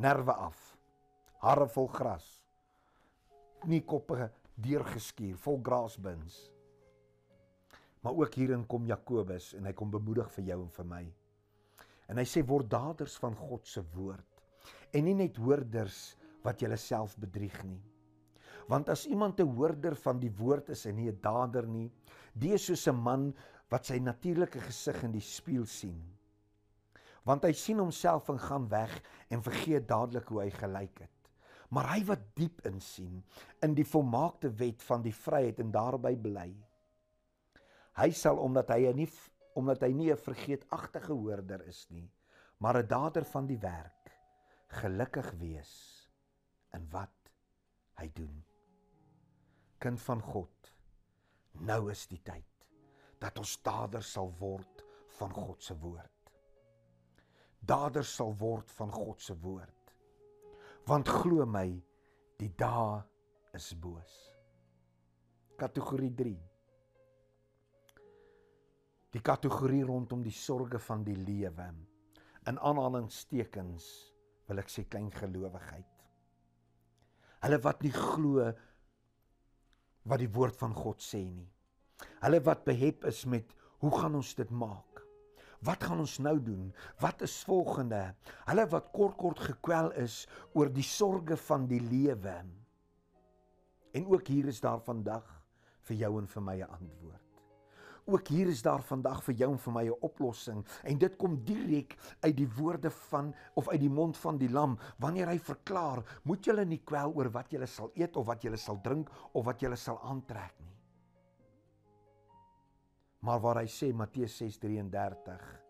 Nerve 0.00 0.32
af. 0.32 0.60
Hare 1.40 1.66
vol 1.72 1.88
gras. 1.92 2.26
Kniekoppe 3.60 4.30
deurgeskuur, 4.60 5.36
vol 5.40 5.60
grasbins. 5.64 6.38
Maar 8.00 8.16
ook 8.16 8.34
hierin 8.34 8.66
kom 8.68 8.86
Jakobus 8.88 9.52
en 9.56 9.68
hy 9.68 9.72
kom 9.76 9.90
bemoedig 9.92 10.28
vir 10.36 10.52
jou 10.52 10.60
en 10.62 10.72
vir 10.76 10.88
my. 10.88 11.02
En 12.10 12.20
hy 12.20 12.26
sê 12.28 12.42
word 12.46 12.68
daders 12.72 13.16
van 13.20 13.36
God 13.36 13.68
se 13.68 13.82
woord 13.94 14.26
en 14.96 15.04
nie 15.06 15.14
net 15.14 15.36
hoorders 15.38 16.16
wat 16.44 16.62
jouself 16.64 17.16
bedrieg 17.20 17.56
nie. 17.68 17.80
Want 18.70 18.88
as 18.88 19.06
iemand 19.06 19.40
'n 19.40 19.54
hoorder 19.56 19.96
van 19.96 20.20
die 20.20 20.30
woord 20.30 20.70
is 20.70 20.86
en 20.86 20.96
nie 20.96 21.10
'n 21.10 21.20
dader 21.20 21.66
nie, 21.66 21.90
die 22.34 22.52
is 22.54 22.64
soos 22.64 22.86
'n 22.88 22.96
man 22.96 23.34
wat 23.68 23.86
sy 23.86 23.98
natuurlike 23.98 24.60
gesig 24.60 25.02
in 25.02 25.12
die 25.12 25.20
spieël 25.20 25.66
sien. 25.66 26.00
Want 27.24 27.44
hy 27.44 27.52
sien 27.52 27.78
homself 27.78 28.28
en 28.28 28.38
gaan 28.38 28.68
weg 28.68 29.02
en 29.28 29.42
vergeet 29.42 29.88
dadelik 29.88 30.28
hoe 30.28 30.40
hy 30.42 30.50
gelyk 30.50 30.98
het. 30.98 31.18
Maar 31.70 31.94
hy 31.94 32.04
wat 32.04 32.34
diep 32.34 32.66
insien 32.66 33.22
in 33.62 33.74
die 33.74 33.84
volmaakte 33.84 34.50
wet 34.50 34.82
van 34.82 35.02
die 35.02 35.14
vryheid 35.14 35.58
en 35.58 35.70
daarby 35.70 36.16
bly, 36.16 36.54
Hy 38.00 38.10
sal 38.16 38.38
omdat 38.40 38.70
hy 38.72 38.92
nie 38.96 39.08
omdat 39.58 39.82
hy 39.82 39.90
nie 39.92 40.12
'n 40.12 40.16
vergeetagtige 40.16 41.12
hoorder 41.12 41.60
is 41.66 41.86
nie, 41.90 42.08
maar 42.58 42.78
'n 42.78 42.86
dader 42.86 43.24
van 43.24 43.46
die 43.46 43.58
werk, 43.58 44.12
gelukkig 44.68 45.32
wees 45.40 45.72
in 46.72 46.86
wat 46.90 47.32
hy 47.98 48.08
doen. 48.14 48.44
Kind 49.80 50.00
van 50.04 50.20
God, 50.22 50.70
nou 51.66 51.80
is 51.92 52.06
die 52.10 52.20
tyd 52.24 52.46
dat 53.20 53.38
ons 53.40 53.56
daders 53.64 54.12
sal 54.16 54.30
word 54.40 54.84
van 55.18 55.32
God 55.36 55.64
se 55.64 55.76
woord. 55.76 56.32
Daders 57.60 58.12
sal 58.16 58.32
word 58.40 58.70
van 58.78 58.92
God 58.92 59.20
se 59.20 59.36
woord. 59.40 59.94
Want 60.88 61.08
glo 61.08 61.44
my, 61.44 61.66
die 62.40 62.52
dae 62.56 63.00
is 63.56 63.72
boos. 63.76 64.14
Kategorie 65.60 66.12
3 66.16 66.38
die 69.14 69.22
kategorie 69.26 69.82
rondom 69.86 70.22
die 70.22 70.34
sorge 70.34 70.78
van 70.82 71.02
die 71.06 71.16
lewe. 71.18 71.66
In 72.48 72.58
aanhalingstekens 72.58 73.86
wil 74.48 74.62
ek 74.62 74.70
sê 74.70 74.86
klein 74.90 75.10
gelowigheid. 75.14 75.86
Hulle 77.40 77.58
wat 77.64 77.82
nie 77.82 77.92
glo 77.94 78.50
wat 80.08 80.22
die 80.22 80.30
woord 80.32 80.56
van 80.60 80.74
God 80.74 81.02
sê 81.04 81.22
nie. 81.24 81.48
Hulle 82.22 82.40
wat 82.44 82.64
behep 82.64 83.04
is 83.08 83.24
met 83.28 83.52
hoe 83.80 83.92
gaan 83.96 84.16
ons 84.18 84.34
dit 84.36 84.50
maak? 84.50 85.02
Wat 85.64 85.82
gaan 85.84 86.00
ons 86.00 86.16
nou 86.24 86.38
doen? 86.40 86.70
Wat 87.00 87.20
is 87.24 87.34
volgende? 87.44 88.00
Hulle 88.48 88.64
wat 88.72 88.88
kort 88.96 89.18
kort 89.20 89.42
gekwel 89.44 89.90
is 90.00 90.22
oor 90.56 90.72
die 90.72 90.86
sorge 90.86 91.36
van 91.36 91.66
die 91.68 91.82
lewe. 91.84 92.36
En 93.92 94.06
ook 94.06 94.28
hier 94.32 94.48
is 94.48 94.60
daar 94.64 94.80
vandag 94.80 95.26
vir 95.88 96.04
jou 96.04 96.18
en 96.20 96.26
vir 96.26 96.42
my 96.42 96.56
'n 96.60 96.70
antwoord. 96.70 97.29
Ook 98.04 98.28
hier 98.28 98.48
is 98.48 98.62
daar 98.62 98.82
vandag 98.82 99.22
vir 99.24 99.34
jou 99.34 99.50
en 99.52 99.58
vir 99.58 99.72
my 99.72 99.84
'n 99.88 100.00
oplossing. 100.00 100.64
En 100.84 100.98
dit 100.98 101.16
kom 101.16 101.44
direk 101.44 101.96
uit 102.20 102.36
die 102.36 102.48
woorde 102.48 102.90
van 102.90 103.34
of 103.54 103.68
uit 103.68 103.80
die 103.80 103.90
mond 103.90 104.16
van 104.16 104.38
die 104.38 104.50
lam. 104.50 104.78
Wanneer 104.98 105.28
hy 105.28 105.38
verklaar 105.38 106.20
moet 106.24 106.44
julle 106.44 106.64
nie 106.64 106.82
kwel 106.84 107.12
oor 107.14 107.30
wat 107.30 107.50
julle 107.50 107.66
sal 107.66 107.90
eet 107.94 108.16
of 108.16 108.26
wat 108.26 108.42
julle 108.42 108.56
sal 108.56 108.80
drink 108.82 109.10
of 109.32 109.44
wat 109.44 109.60
julle 109.60 109.76
sal 109.76 110.00
aantrek 110.00 110.54
nie. 110.58 110.76
Maar 113.20 113.40
waar 113.40 113.56
hy 113.56 113.66
sê 113.66 113.92
Matteus 113.92 114.36
6:33 114.42 115.60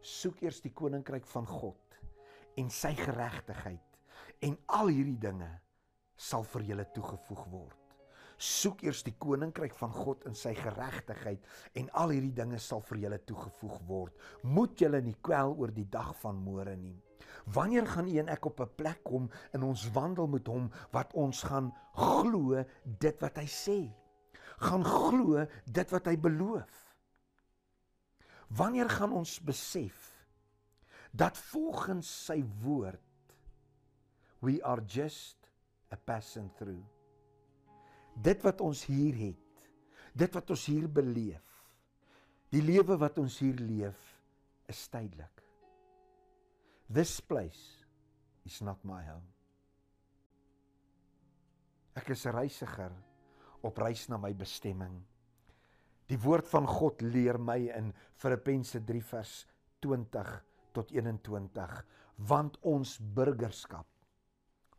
soek 0.00 0.42
eers 0.42 0.60
die 0.60 0.72
koninkryk 0.72 1.26
van 1.26 1.46
God 1.46 1.98
en 2.58 2.70
sy 2.70 2.94
geregtigheid 2.94 3.98
en 4.40 4.58
al 4.66 4.86
hierdie 4.86 5.18
dinge 5.18 5.50
sal 6.16 6.44
vir 6.44 6.62
julle 6.62 6.86
toegevoeg 6.94 7.44
word 7.52 7.81
soek 8.42 8.82
eers 8.82 9.04
die 9.06 9.14
koninkryk 9.22 9.74
van 9.78 9.92
God 9.94 10.24
in 10.26 10.34
sy 10.38 10.52
geregtigheid 10.58 11.46
en 11.78 11.90
al 12.02 12.14
hierdie 12.14 12.34
dinge 12.34 12.58
sal 12.62 12.82
vir 12.88 13.04
julle 13.04 13.20
toegevoeg 13.28 13.78
word. 13.86 14.18
Moet 14.42 14.82
julle 14.82 15.00
nie 15.04 15.14
kwel 15.22 15.54
oor 15.54 15.70
die 15.74 15.86
dag 15.90 16.10
van 16.22 16.40
môre 16.42 16.74
nie. 16.76 16.96
Wanneer 17.54 17.86
gaan 17.86 18.08
u 18.10 18.18
en 18.18 18.30
ek 18.30 18.46
op 18.46 18.60
'n 18.60 18.74
plek 18.76 19.02
kom 19.04 19.30
in 19.54 19.62
ons 19.62 19.88
wandel 19.94 20.26
met 20.26 20.46
hom 20.46 20.70
wat 20.92 21.14
ons 21.14 21.42
gaan 21.42 21.72
glo 21.94 22.64
dit 22.84 23.20
wat 23.20 23.36
hy 23.36 23.46
sê? 23.46 23.78
Gaan 24.58 24.84
glo 24.84 25.46
dit 25.66 25.90
wat 25.90 26.06
hy 26.06 26.16
beloof? 26.16 26.96
Wanneer 28.48 28.88
gaan 28.88 29.12
ons 29.12 29.40
besef 29.40 30.26
dat 31.12 31.38
volgens 31.38 32.24
sy 32.26 32.42
woord 32.62 33.00
we 34.40 34.62
are 34.64 34.82
just 34.86 35.36
a 35.92 35.96
passing 35.96 36.50
through 36.58 36.82
dit 38.14 38.44
wat 38.44 38.60
ons 38.60 38.84
hier 38.88 39.16
het, 39.16 39.68
dit 40.12 40.34
wat 40.36 40.50
ons 40.52 40.64
hier 40.68 40.88
beleef, 40.88 41.44
die 42.52 42.62
lewe 42.62 42.98
wat 43.00 43.18
ons 43.22 43.38
hier 43.40 43.56
leef, 43.56 43.98
is 44.68 44.82
tydelik. 44.92 45.42
This 46.92 47.20
place 47.20 47.80
is 48.44 48.60
not 48.60 48.82
my 48.84 49.00
home. 49.06 49.28
Ek 51.96 52.10
is 52.10 52.26
'n 52.26 52.36
reisiger 52.36 52.92
op 53.62 53.78
reis 53.78 54.08
na 54.08 54.16
my 54.16 54.32
bestemming. 54.34 55.02
Die 56.08 56.18
woord 56.18 56.48
van 56.48 56.66
God 56.66 57.00
leer 57.02 57.38
my 57.38 57.68
in 57.68 57.92
Filippense 58.16 58.80
3 58.84 59.02
vers 59.02 59.46
20 59.80 60.44
tot 60.72 60.90
21 60.90 61.84
want 62.16 62.58
ons 62.62 62.98
burgerskap 62.98 63.86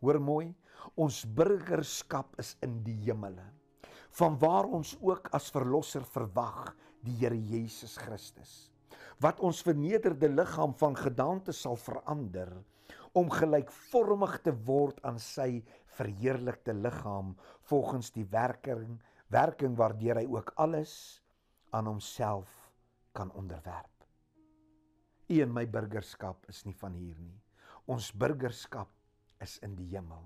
Hoor 0.03 0.19
mooi, 0.19 0.49
ons 0.99 1.21
burgerskap 1.23 2.35
is 2.41 2.57
in 2.65 2.81
die 2.83 2.97
hemele. 3.05 3.45
Vanwaar 4.13 4.67
ons 4.67 4.97
ook 4.99 5.29
as 5.33 5.47
verlosser 5.55 6.03
verwag 6.03 6.73
die 7.05 7.15
Here 7.21 7.37
Jesus 7.37 7.95
Christus. 7.97 8.67
Wat 9.23 9.39
ons 9.39 9.61
vernederde 9.63 10.27
liggaam 10.27 10.75
van 10.75 10.97
gedaante 10.99 11.55
sal 11.55 11.79
verander 11.79 12.51
om 13.15 13.31
gelykvormig 13.31 14.35
te 14.43 14.51
word 14.67 14.99
aan 15.07 15.21
sy 15.21 15.63
verheerlikte 15.95 16.75
liggaam 16.75 17.31
volgens 17.69 18.11
die 18.11 18.25
werking 18.27 18.99
werking 19.33 19.77
waardeur 19.79 20.19
hy 20.19 20.27
ook 20.29 20.51
alles 20.61 20.93
aan 21.73 21.87
homself 21.89 22.51
kan 23.17 23.31
onderwerp. 23.33 23.89
U 25.31 25.39
en 25.41 25.53
my 25.55 25.63
burgerskap 25.65 26.43
is 26.51 26.65
nie 26.67 26.75
van 26.77 26.93
hier 26.93 27.17
nie. 27.17 27.39
Ons 27.89 28.11
burgerskap 28.11 28.91
is 29.43 29.60
in 29.65 29.75
die 29.77 29.89
hemel. 29.93 30.23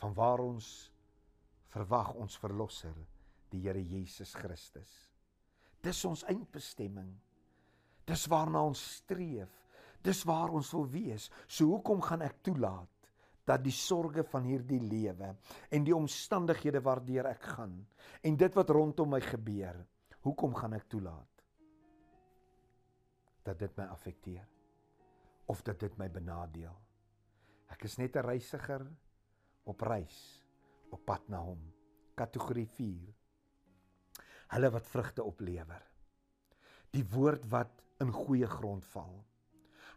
Vanwaar 0.00 0.42
ons 0.44 0.68
verwag 1.72 2.14
ons 2.16 2.38
verlosser, 2.40 2.96
die 3.52 3.60
Here 3.64 3.80
Jesus 3.82 4.34
Christus. 4.36 4.90
Dis 5.84 6.00
ons 6.08 6.24
eindbestemming. 6.28 7.10
Dis 8.08 8.26
waarna 8.30 8.64
ons 8.66 8.80
streef. 8.98 9.52
Dis 10.04 10.22
waar 10.28 10.52
ons 10.54 10.70
wil 10.74 10.86
wees. 10.90 11.28
So 11.46 11.68
hoekom 11.74 12.00
gaan 12.04 12.24
ek 12.26 12.40
toelaat 12.46 12.94
dat 13.48 13.62
die 13.64 13.74
sorges 13.74 14.28
van 14.28 14.44
hierdie 14.44 14.80
lewe 14.82 15.30
en 15.72 15.84
die 15.86 15.96
omstandighede 15.96 16.82
waardeur 16.84 17.30
ek 17.30 17.46
gaan 17.54 17.78
en 18.20 18.36
dit 18.36 18.58
wat 18.58 18.72
rondom 18.76 19.14
my 19.14 19.22
gebeur, 19.24 19.78
hoekom 20.26 20.56
gaan 20.58 20.76
ek 20.76 20.84
toelaat 20.92 21.44
dat 23.48 23.56
dit 23.62 23.78
my 23.80 23.86
affekteer 23.88 24.44
of 25.48 25.64
dat 25.64 25.80
dit 25.80 25.96
my 25.96 26.10
benadeel? 26.12 26.76
Ek 27.68 27.84
is 27.84 27.98
net 27.98 28.16
'n 28.16 28.26
reisiger 28.26 28.86
op 29.64 29.80
reis 29.80 30.44
op 30.90 31.04
pad 31.04 31.28
na 31.28 31.38
hom. 31.44 31.60
Kategorie 32.16 32.66
4. 32.66 33.14
Hulle 34.54 34.70
wat 34.70 34.86
vrugte 34.86 35.24
oplewer. 35.24 35.82
Die 36.90 37.04
woord 37.04 37.44
wat 37.50 37.82
in 38.00 38.12
goeie 38.12 38.46
grond 38.46 38.86
val. 38.94 39.24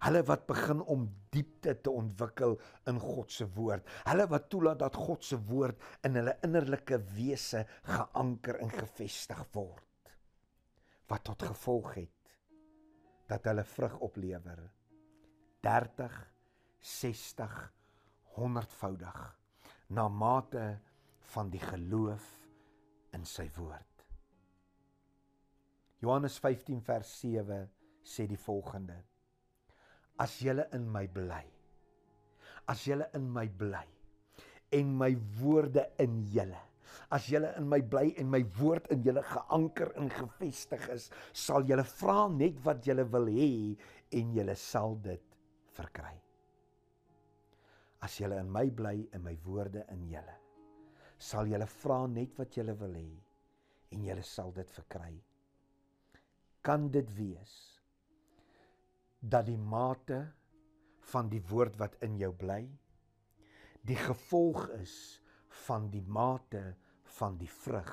Hulle 0.02 0.24
wat 0.26 0.48
begin 0.50 0.82
om 0.90 1.06
diepte 1.30 1.76
te 1.82 1.92
ontwikkel 1.94 2.58
in 2.90 3.00
God 3.00 3.32
se 3.32 3.46
woord. 3.56 3.88
Hulle 4.08 4.26
wat 4.28 4.50
toelaat 4.50 4.80
dat 4.82 4.98
God 4.98 5.24
se 5.24 5.38
woord 5.38 5.82
in 6.08 6.18
hulle 6.18 6.34
innerlike 6.44 6.98
wese 7.14 7.66
geanker 7.84 8.60
en 8.66 8.74
gefestig 8.74 9.44
word. 9.54 10.14
Wat 11.08 11.24
tot 11.24 11.44
gevolg 11.44 11.94
het 12.00 12.18
dat 13.30 13.46
hulle 13.48 13.64
vrug 13.64 14.00
oplewer 14.04 14.64
30, 15.64 16.18
60, 16.82 17.72
100voudig 18.38 19.22
na 19.96 20.08
mate 20.10 20.66
van 21.34 21.52
die 21.54 21.62
geloof 21.62 22.26
in 23.16 23.26
sy 23.28 23.48
woord. 23.58 23.88
Johannes 26.02 26.40
15 26.42 26.82
vers 26.82 27.12
7 27.22 27.62
sê 28.04 28.26
die 28.30 28.40
volgende: 28.40 28.98
As 30.18 30.40
julle 30.42 30.66
in 30.74 30.88
my 30.90 31.06
bly, 31.08 31.44
as 32.72 32.88
julle 32.88 33.08
in 33.18 33.30
my 33.30 33.46
bly 33.48 33.86
en 34.74 34.94
my 34.98 35.14
woorde 35.42 35.86
in 36.00 36.22
julle 36.32 36.60
As 37.12 37.28
julle 37.28 37.52
in 37.60 37.68
my 37.68 37.82
bly 37.82 38.14
en 38.20 38.30
my 38.32 38.42
woord 38.58 38.88
in 38.94 39.04
julle 39.04 39.24
geanker 39.28 39.92
en 40.00 40.10
gefestig 40.12 40.88
is, 40.94 41.10
sal 41.32 41.68
julle 41.68 41.86
vra 41.98 42.28
net 42.32 42.60
wat 42.66 42.84
julle 42.88 43.06
wil 43.14 43.28
hê 43.32 43.52
en 44.20 44.34
julle 44.36 44.56
sal 44.60 44.96
dit 45.04 45.38
verkry. 45.76 46.16
As 48.02 48.18
julle 48.18 48.40
in 48.42 48.50
my 48.50 48.70
bly 48.74 48.96
en 49.14 49.24
my 49.26 49.36
woorde 49.46 49.86
in 49.94 50.08
julle, 50.10 50.38
sal 51.22 51.50
julle 51.50 51.68
vra 51.70 52.00
net 52.10 52.38
wat 52.40 52.58
julle 52.58 52.74
wil 52.80 52.96
hê 52.98 53.10
en 53.94 54.06
julle 54.08 54.24
sal 54.26 54.54
dit 54.56 54.72
verkry. 54.78 55.14
Kan 56.66 56.90
dit 56.94 57.10
wees 57.18 57.54
dat 59.22 59.46
die 59.46 59.58
mate 59.58 60.24
van 61.12 61.30
die 61.30 61.42
woord 61.52 61.78
wat 61.82 61.98
in 62.06 62.18
jou 62.18 62.32
bly 62.34 62.64
die 63.86 63.98
gevolg 63.98 64.68
is 64.78 64.96
van 65.66 65.90
die 65.94 66.04
mate 66.06 66.62
van 67.18 67.38
die 67.38 67.50
vrug 67.50 67.92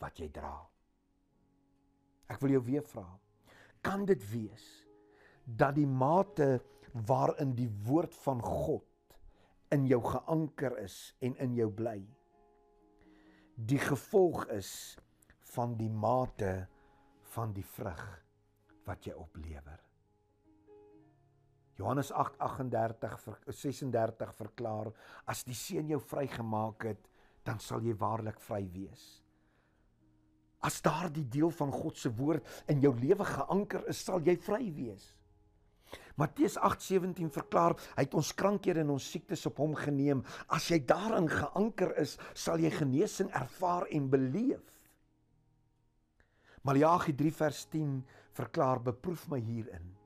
wat 0.00 0.20
jy 0.20 0.28
dra. 0.32 0.54
Ek 2.30 2.40
wil 2.40 2.54
jou 2.56 2.62
weer 2.68 2.84
vra. 2.86 3.06
Kan 3.84 4.04
dit 4.08 4.22
wees 4.32 4.66
dat 5.44 5.74
die 5.76 5.88
mate 5.88 6.60
waarin 7.08 7.54
die 7.56 7.68
woord 7.86 8.14
van 8.24 8.40
God 8.44 8.89
in 9.70 9.86
jou 9.86 10.00
geanker 10.04 10.78
is 10.82 11.14
en 11.20 11.36
in 11.36 11.54
jou 11.54 11.70
bly 11.70 12.00
die 13.68 13.78
gevolg 13.78 14.46
is 14.54 14.96
van 15.52 15.74
die 15.76 15.90
mate 15.90 16.66
van 17.34 17.52
die 17.52 17.64
vrug 17.76 18.02
wat 18.86 19.06
jy 19.06 19.14
oplewer. 19.14 19.80
Johannes 21.76 22.10
8:38 22.12 23.44
36 23.46 24.34
verklaar 24.36 24.90
as 25.26 25.44
die 25.44 25.56
seun 25.56 25.88
jou 25.88 26.00
vrygemaak 26.00 26.84
het, 26.84 27.08
dan 27.44 27.58
sal 27.58 27.80
jy 27.80 27.94
waarlik 27.96 28.40
vry 28.40 28.66
wees. 28.72 29.22
As 30.60 30.82
daardie 30.84 31.24
deel 31.28 31.50
van 31.50 31.72
God 31.72 31.96
se 31.96 32.10
woord 32.12 32.44
in 32.68 32.80
jou 32.80 32.92
lewe 32.98 33.24
geanker 33.24 33.86
is, 33.88 34.04
sal 34.04 34.20
jy 34.20 34.36
vry 34.36 34.72
wees. 34.76 35.16
Matteus 36.16 36.56
8:17 36.58 37.30
verklaar, 37.32 37.76
hy 37.96 38.04
het 38.04 38.14
ons 38.14 38.34
krankhede 38.34 38.80
en 38.84 38.90
ons 38.96 39.10
siektes 39.10 39.46
op 39.46 39.62
hom 39.62 39.74
geneem. 39.74 40.24
As 40.48 40.68
jy 40.70 40.82
daarin 40.84 41.28
geanker 41.28 41.94
is, 42.00 42.18
sal 42.34 42.60
jy 42.60 42.70
genesing 42.70 43.30
ervaar 43.32 43.86
en 43.90 44.10
beleef. 44.10 44.66
Maleagi 46.62 47.14
3 47.16 47.32
vers 47.32 47.64
10 47.72 48.04
verklaar, 48.36 48.82
beproef 48.84 49.28
my 49.28 49.40
hierin 49.40 49.96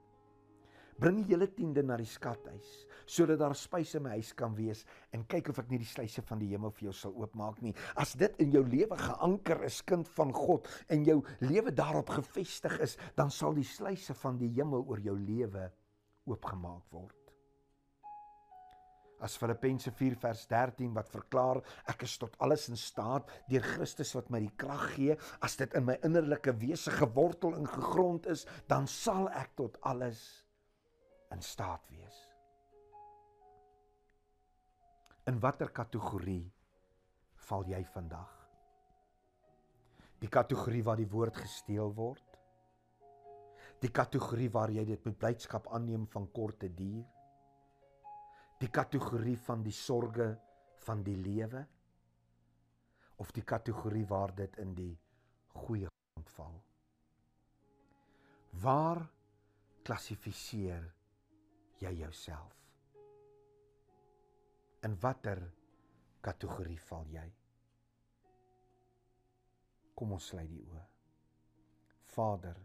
Bring 1.01 1.17
die 1.19 1.33
hele 1.33 1.49
tiende 1.51 1.83
na 1.83 1.97
die 1.99 2.07
skathuis 2.07 2.85
sodat 3.07 3.41
daar 3.41 3.57
spys 3.59 3.95
in 3.99 4.05
my 4.07 4.17
huis 4.19 4.33
kan 4.37 4.55
wees 4.57 4.85
en 5.17 5.27
kyk 5.31 5.51
of 5.53 5.61
ek 5.63 5.73
nie 5.73 5.81
die 5.83 5.89
sluise 5.89 6.23
van 6.29 6.43
die 6.43 6.51
hemel 6.53 6.73
vir 6.75 6.89
jou 6.89 6.97
sal 7.01 7.17
oopmaak 7.21 7.61
nie. 7.65 7.75
As 8.01 8.15
dit 8.21 8.41
in 8.43 8.53
jou 8.55 8.65
lewe 8.67 8.99
geanker 9.01 9.65
is, 9.67 9.83
kind 9.87 10.09
van 10.17 10.33
God, 10.35 10.69
en 10.89 11.05
jou 11.07 11.21
lewe 11.45 11.73
daarop 11.75 12.15
gefestig 12.17 12.79
is, 12.85 12.99
dan 13.17 13.31
sal 13.31 13.55
die 13.57 13.67
sluise 13.67 14.17
van 14.23 14.39
die 14.41 14.53
hemel 14.57 14.87
oor 14.89 15.03
jou 15.05 15.17
lewe 15.19 15.69
oopgemaak 16.31 16.89
word. 16.93 17.21
As 19.25 19.39
Filippense 19.41 19.93
4 19.95 20.17
vers 20.21 20.43
13 20.51 20.91
wat 20.97 21.09
verklaar 21.09 21.61
ek 21.89 22.03
is 22.05 22.17
tot 22.21 22.35
alles 22.45 22.67
in 22.69 22.77
staat 22.77 23.31
deur 23.49 23.65
Christus 23.65 24.13
wat 24.19 24.29
my 24.35 24.43
die 24.45 24.53
krag 24.61 24.91
gee, 24.97 25.17
as 25.47 25.57
dit 25.61 25.77
in 25.79 25.87
my 25.89 25.97
innerlike 26.05 26.53
wese 26.61 26.93
gewortel 26.93 27.57
en 27.57 27.69
gegrond 27.71 28.29
is, 28.35 28.45
dan 28.69 28.91
sal 28.91 29.31
ek 29.33 29.55
tot 29.61 29.81
alles 29.89 30.21
in 31.33 31.41
staat 31.43 31.89
wees. 31.95 32.24
In 35.25 35.39
watter 35.41 35.71
kategorie 35.73 36.45
val 37.47 37.63
jy 37.65 37.79
vandag? 37.95 38.33
Die 40.21 40.29
kategorie 40.29 40.83
waar 40.85 41.01
die 41.01 41.09
woord 41.09 41.39
gesteel 41.41 41.95
word? 41.97 42.35
Die 43.81 43.89
kategorie 43.89 44.51
waar 44.53 44.69
jy 44.69 44.83
dit 44.91 45.07
met 45.09 45.17
blydskap 45.23 45.71
aanneem 45.73 46.05
van 46.13 46.27
korte 46.37 46.69
duur? 46.69 47.07
Die 48.61 48.69
kategorie 48.69 49.39
van 49.47 49.63
die 49.65 49.73
sorge 49.73 50.27
van 50.85 51.01
die 51.07 51.17
lewe? 51.17 51.63
Of 53.17 53.33
die 53.33 53.47
kategorie 53.49 54.05
waar 54.11 54.35
dit 54.37 54.59
in 54.61 54.75
die 54.77 54.93
goeie 55.55 55.89
grond 55.89 56.35
val? 56.37 56.61
Waar 58.61 59.01
klassifiseer 59.89 60.85
jy 61.81 61.95
jouself? 62.03 62.64
In 64.85 64.99
watter 65.01 65.39
kategorie 66.21 66.77
val 66.91 67.07
jy? 67.09 67.25
Kom 69.97 70.13
ons 70.13 70.27
sluit 70.29 70.51
die 70.51 70.61
oë. 70.61 70.83
Vader, 72.13 72.59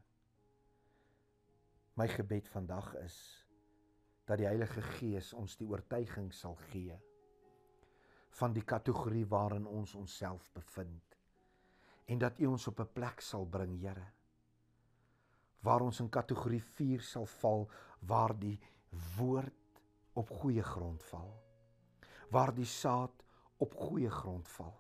my 1.96 2.10
gebed 2.12 2.52
vandag 2.52 2.92
is 3.06 3.16
dat 4.28 4.42
die 4.44 4.50
Heilige 4.50 4.84
Gees 4.98 5.32
ons 5.32 5.56
die 5.62 5.70
oortuiging 5.72 6.28
sal 6.36 6.60
gee 6.68 7.00
van 8.42 8.52
die 8.52 8.68
kategorie 8.68 9.26
waarin 9.32 9.72
ons 9.72 9.96
onsself 9.96 10.52
bevind 10.60 11.20
en 12.12 12.20
dat 12.20 12.44
U 12.44 12.52
ons 12.52 12.68
op 12.68 12.84
'n 12.84 12.94
plek 13.00 13.22
sal 13.22 13.46
bring, 13.46 13.80
Here, 13.80 14.08
waar 15.64 15.82
ons 15.88 16.00
in 16.00 16.10
kategorie 16.10 16.64
4 16.64 17.02
sal 17.02 17.26
val 17.26 17.70
waar 18.02 18.40
die 18.40 18.60
woord 19.16 19.84
op 20.14 20.30
goeie 20.30 20.64
grond 20.64 21.04
val. 21.04 21.49
Waar 22.32 22.54
die 22.56 22.68
saad 22.68 23.24
op 23.60 23.76
goeie 23.76 24.10
grond 24.10 24.48
val. 24.56 24.76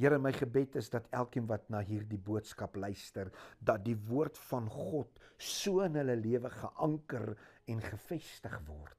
Here, 0.00 0.18
my 0.18 0.32
gebed 0.34 0.76
is 0.80 0.88
dat 0.90 1.06
elkeen 1.14 1.46
wat 1.46 1.68
na 1.70 1.82
hierdie 1.84 2.18
boodskap 2.18 2.76
luister, 2.76 3.30
dat 3.60 3.84
die 3.84 3.96
woord 4.08 4.38
van 4.48 4.66
God 4.70 5.20
so 5.38 5.84
in 5.84 5.98
hulle 6.00 6.16
lewe 6.18 6.50
geanker 6.50 7.34
en 7.70 7.84
gefestig 7.92 8.58
word 8.66 8.98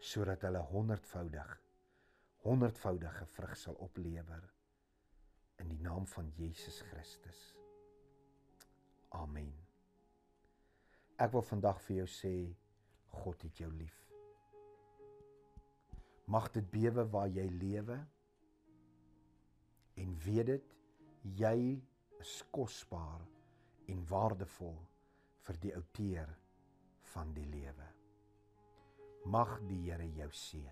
sodat 0.00 0.46
hulle 0.48 0.62
honderdvoudig 0.70 1.50
honderdvoudige 2.40 3.26
vrug 3.34 3.56
sal 3.56 3.76
oplewer 3.84 4.46
in 5.60 5.68
die 5.68 5.80
naam 5.84 6.06
van 6.08 6.30
Jesus 6.36 6.80
Christus. 6.88 7.40
Amen. 9.12 9.52
Ek 11.20 11.34
wil 11.34 11.44
vandag 11.44 11.82
vir 11.84 12.00
jou 12.00 12.08
sê 12.08 12.34
God 13.20 13.44
het 13.44 13.60
jou 13.60 13.68
lief. 13.74 14.09
Mag 16.30 16.50
dit 16.54 16.66
bewe 16.70 17.04
waar 17.10 17.28
jy 17.28 17.46
lewe 17.58 17.96
en 19.98 20.12
weet 20.24 20.46
dit 20.46 20.74
jy 21.40 21.56
is 22.22 22.34
kosbaar 22.54 23.24
en 23.90 24.04
waardevol 24.06 24.76
vir 25.46 25.58
die 25.64 25.72
outeer 25.74 26.30
van 27.14 27.32
die 27.34 27.48
lewe. 27.50 27.88
Mag 29.26 29.56
die 29.66 29.80
Here 29.88 30.06
jou 30.20 30.28
seën. 30.30 30.68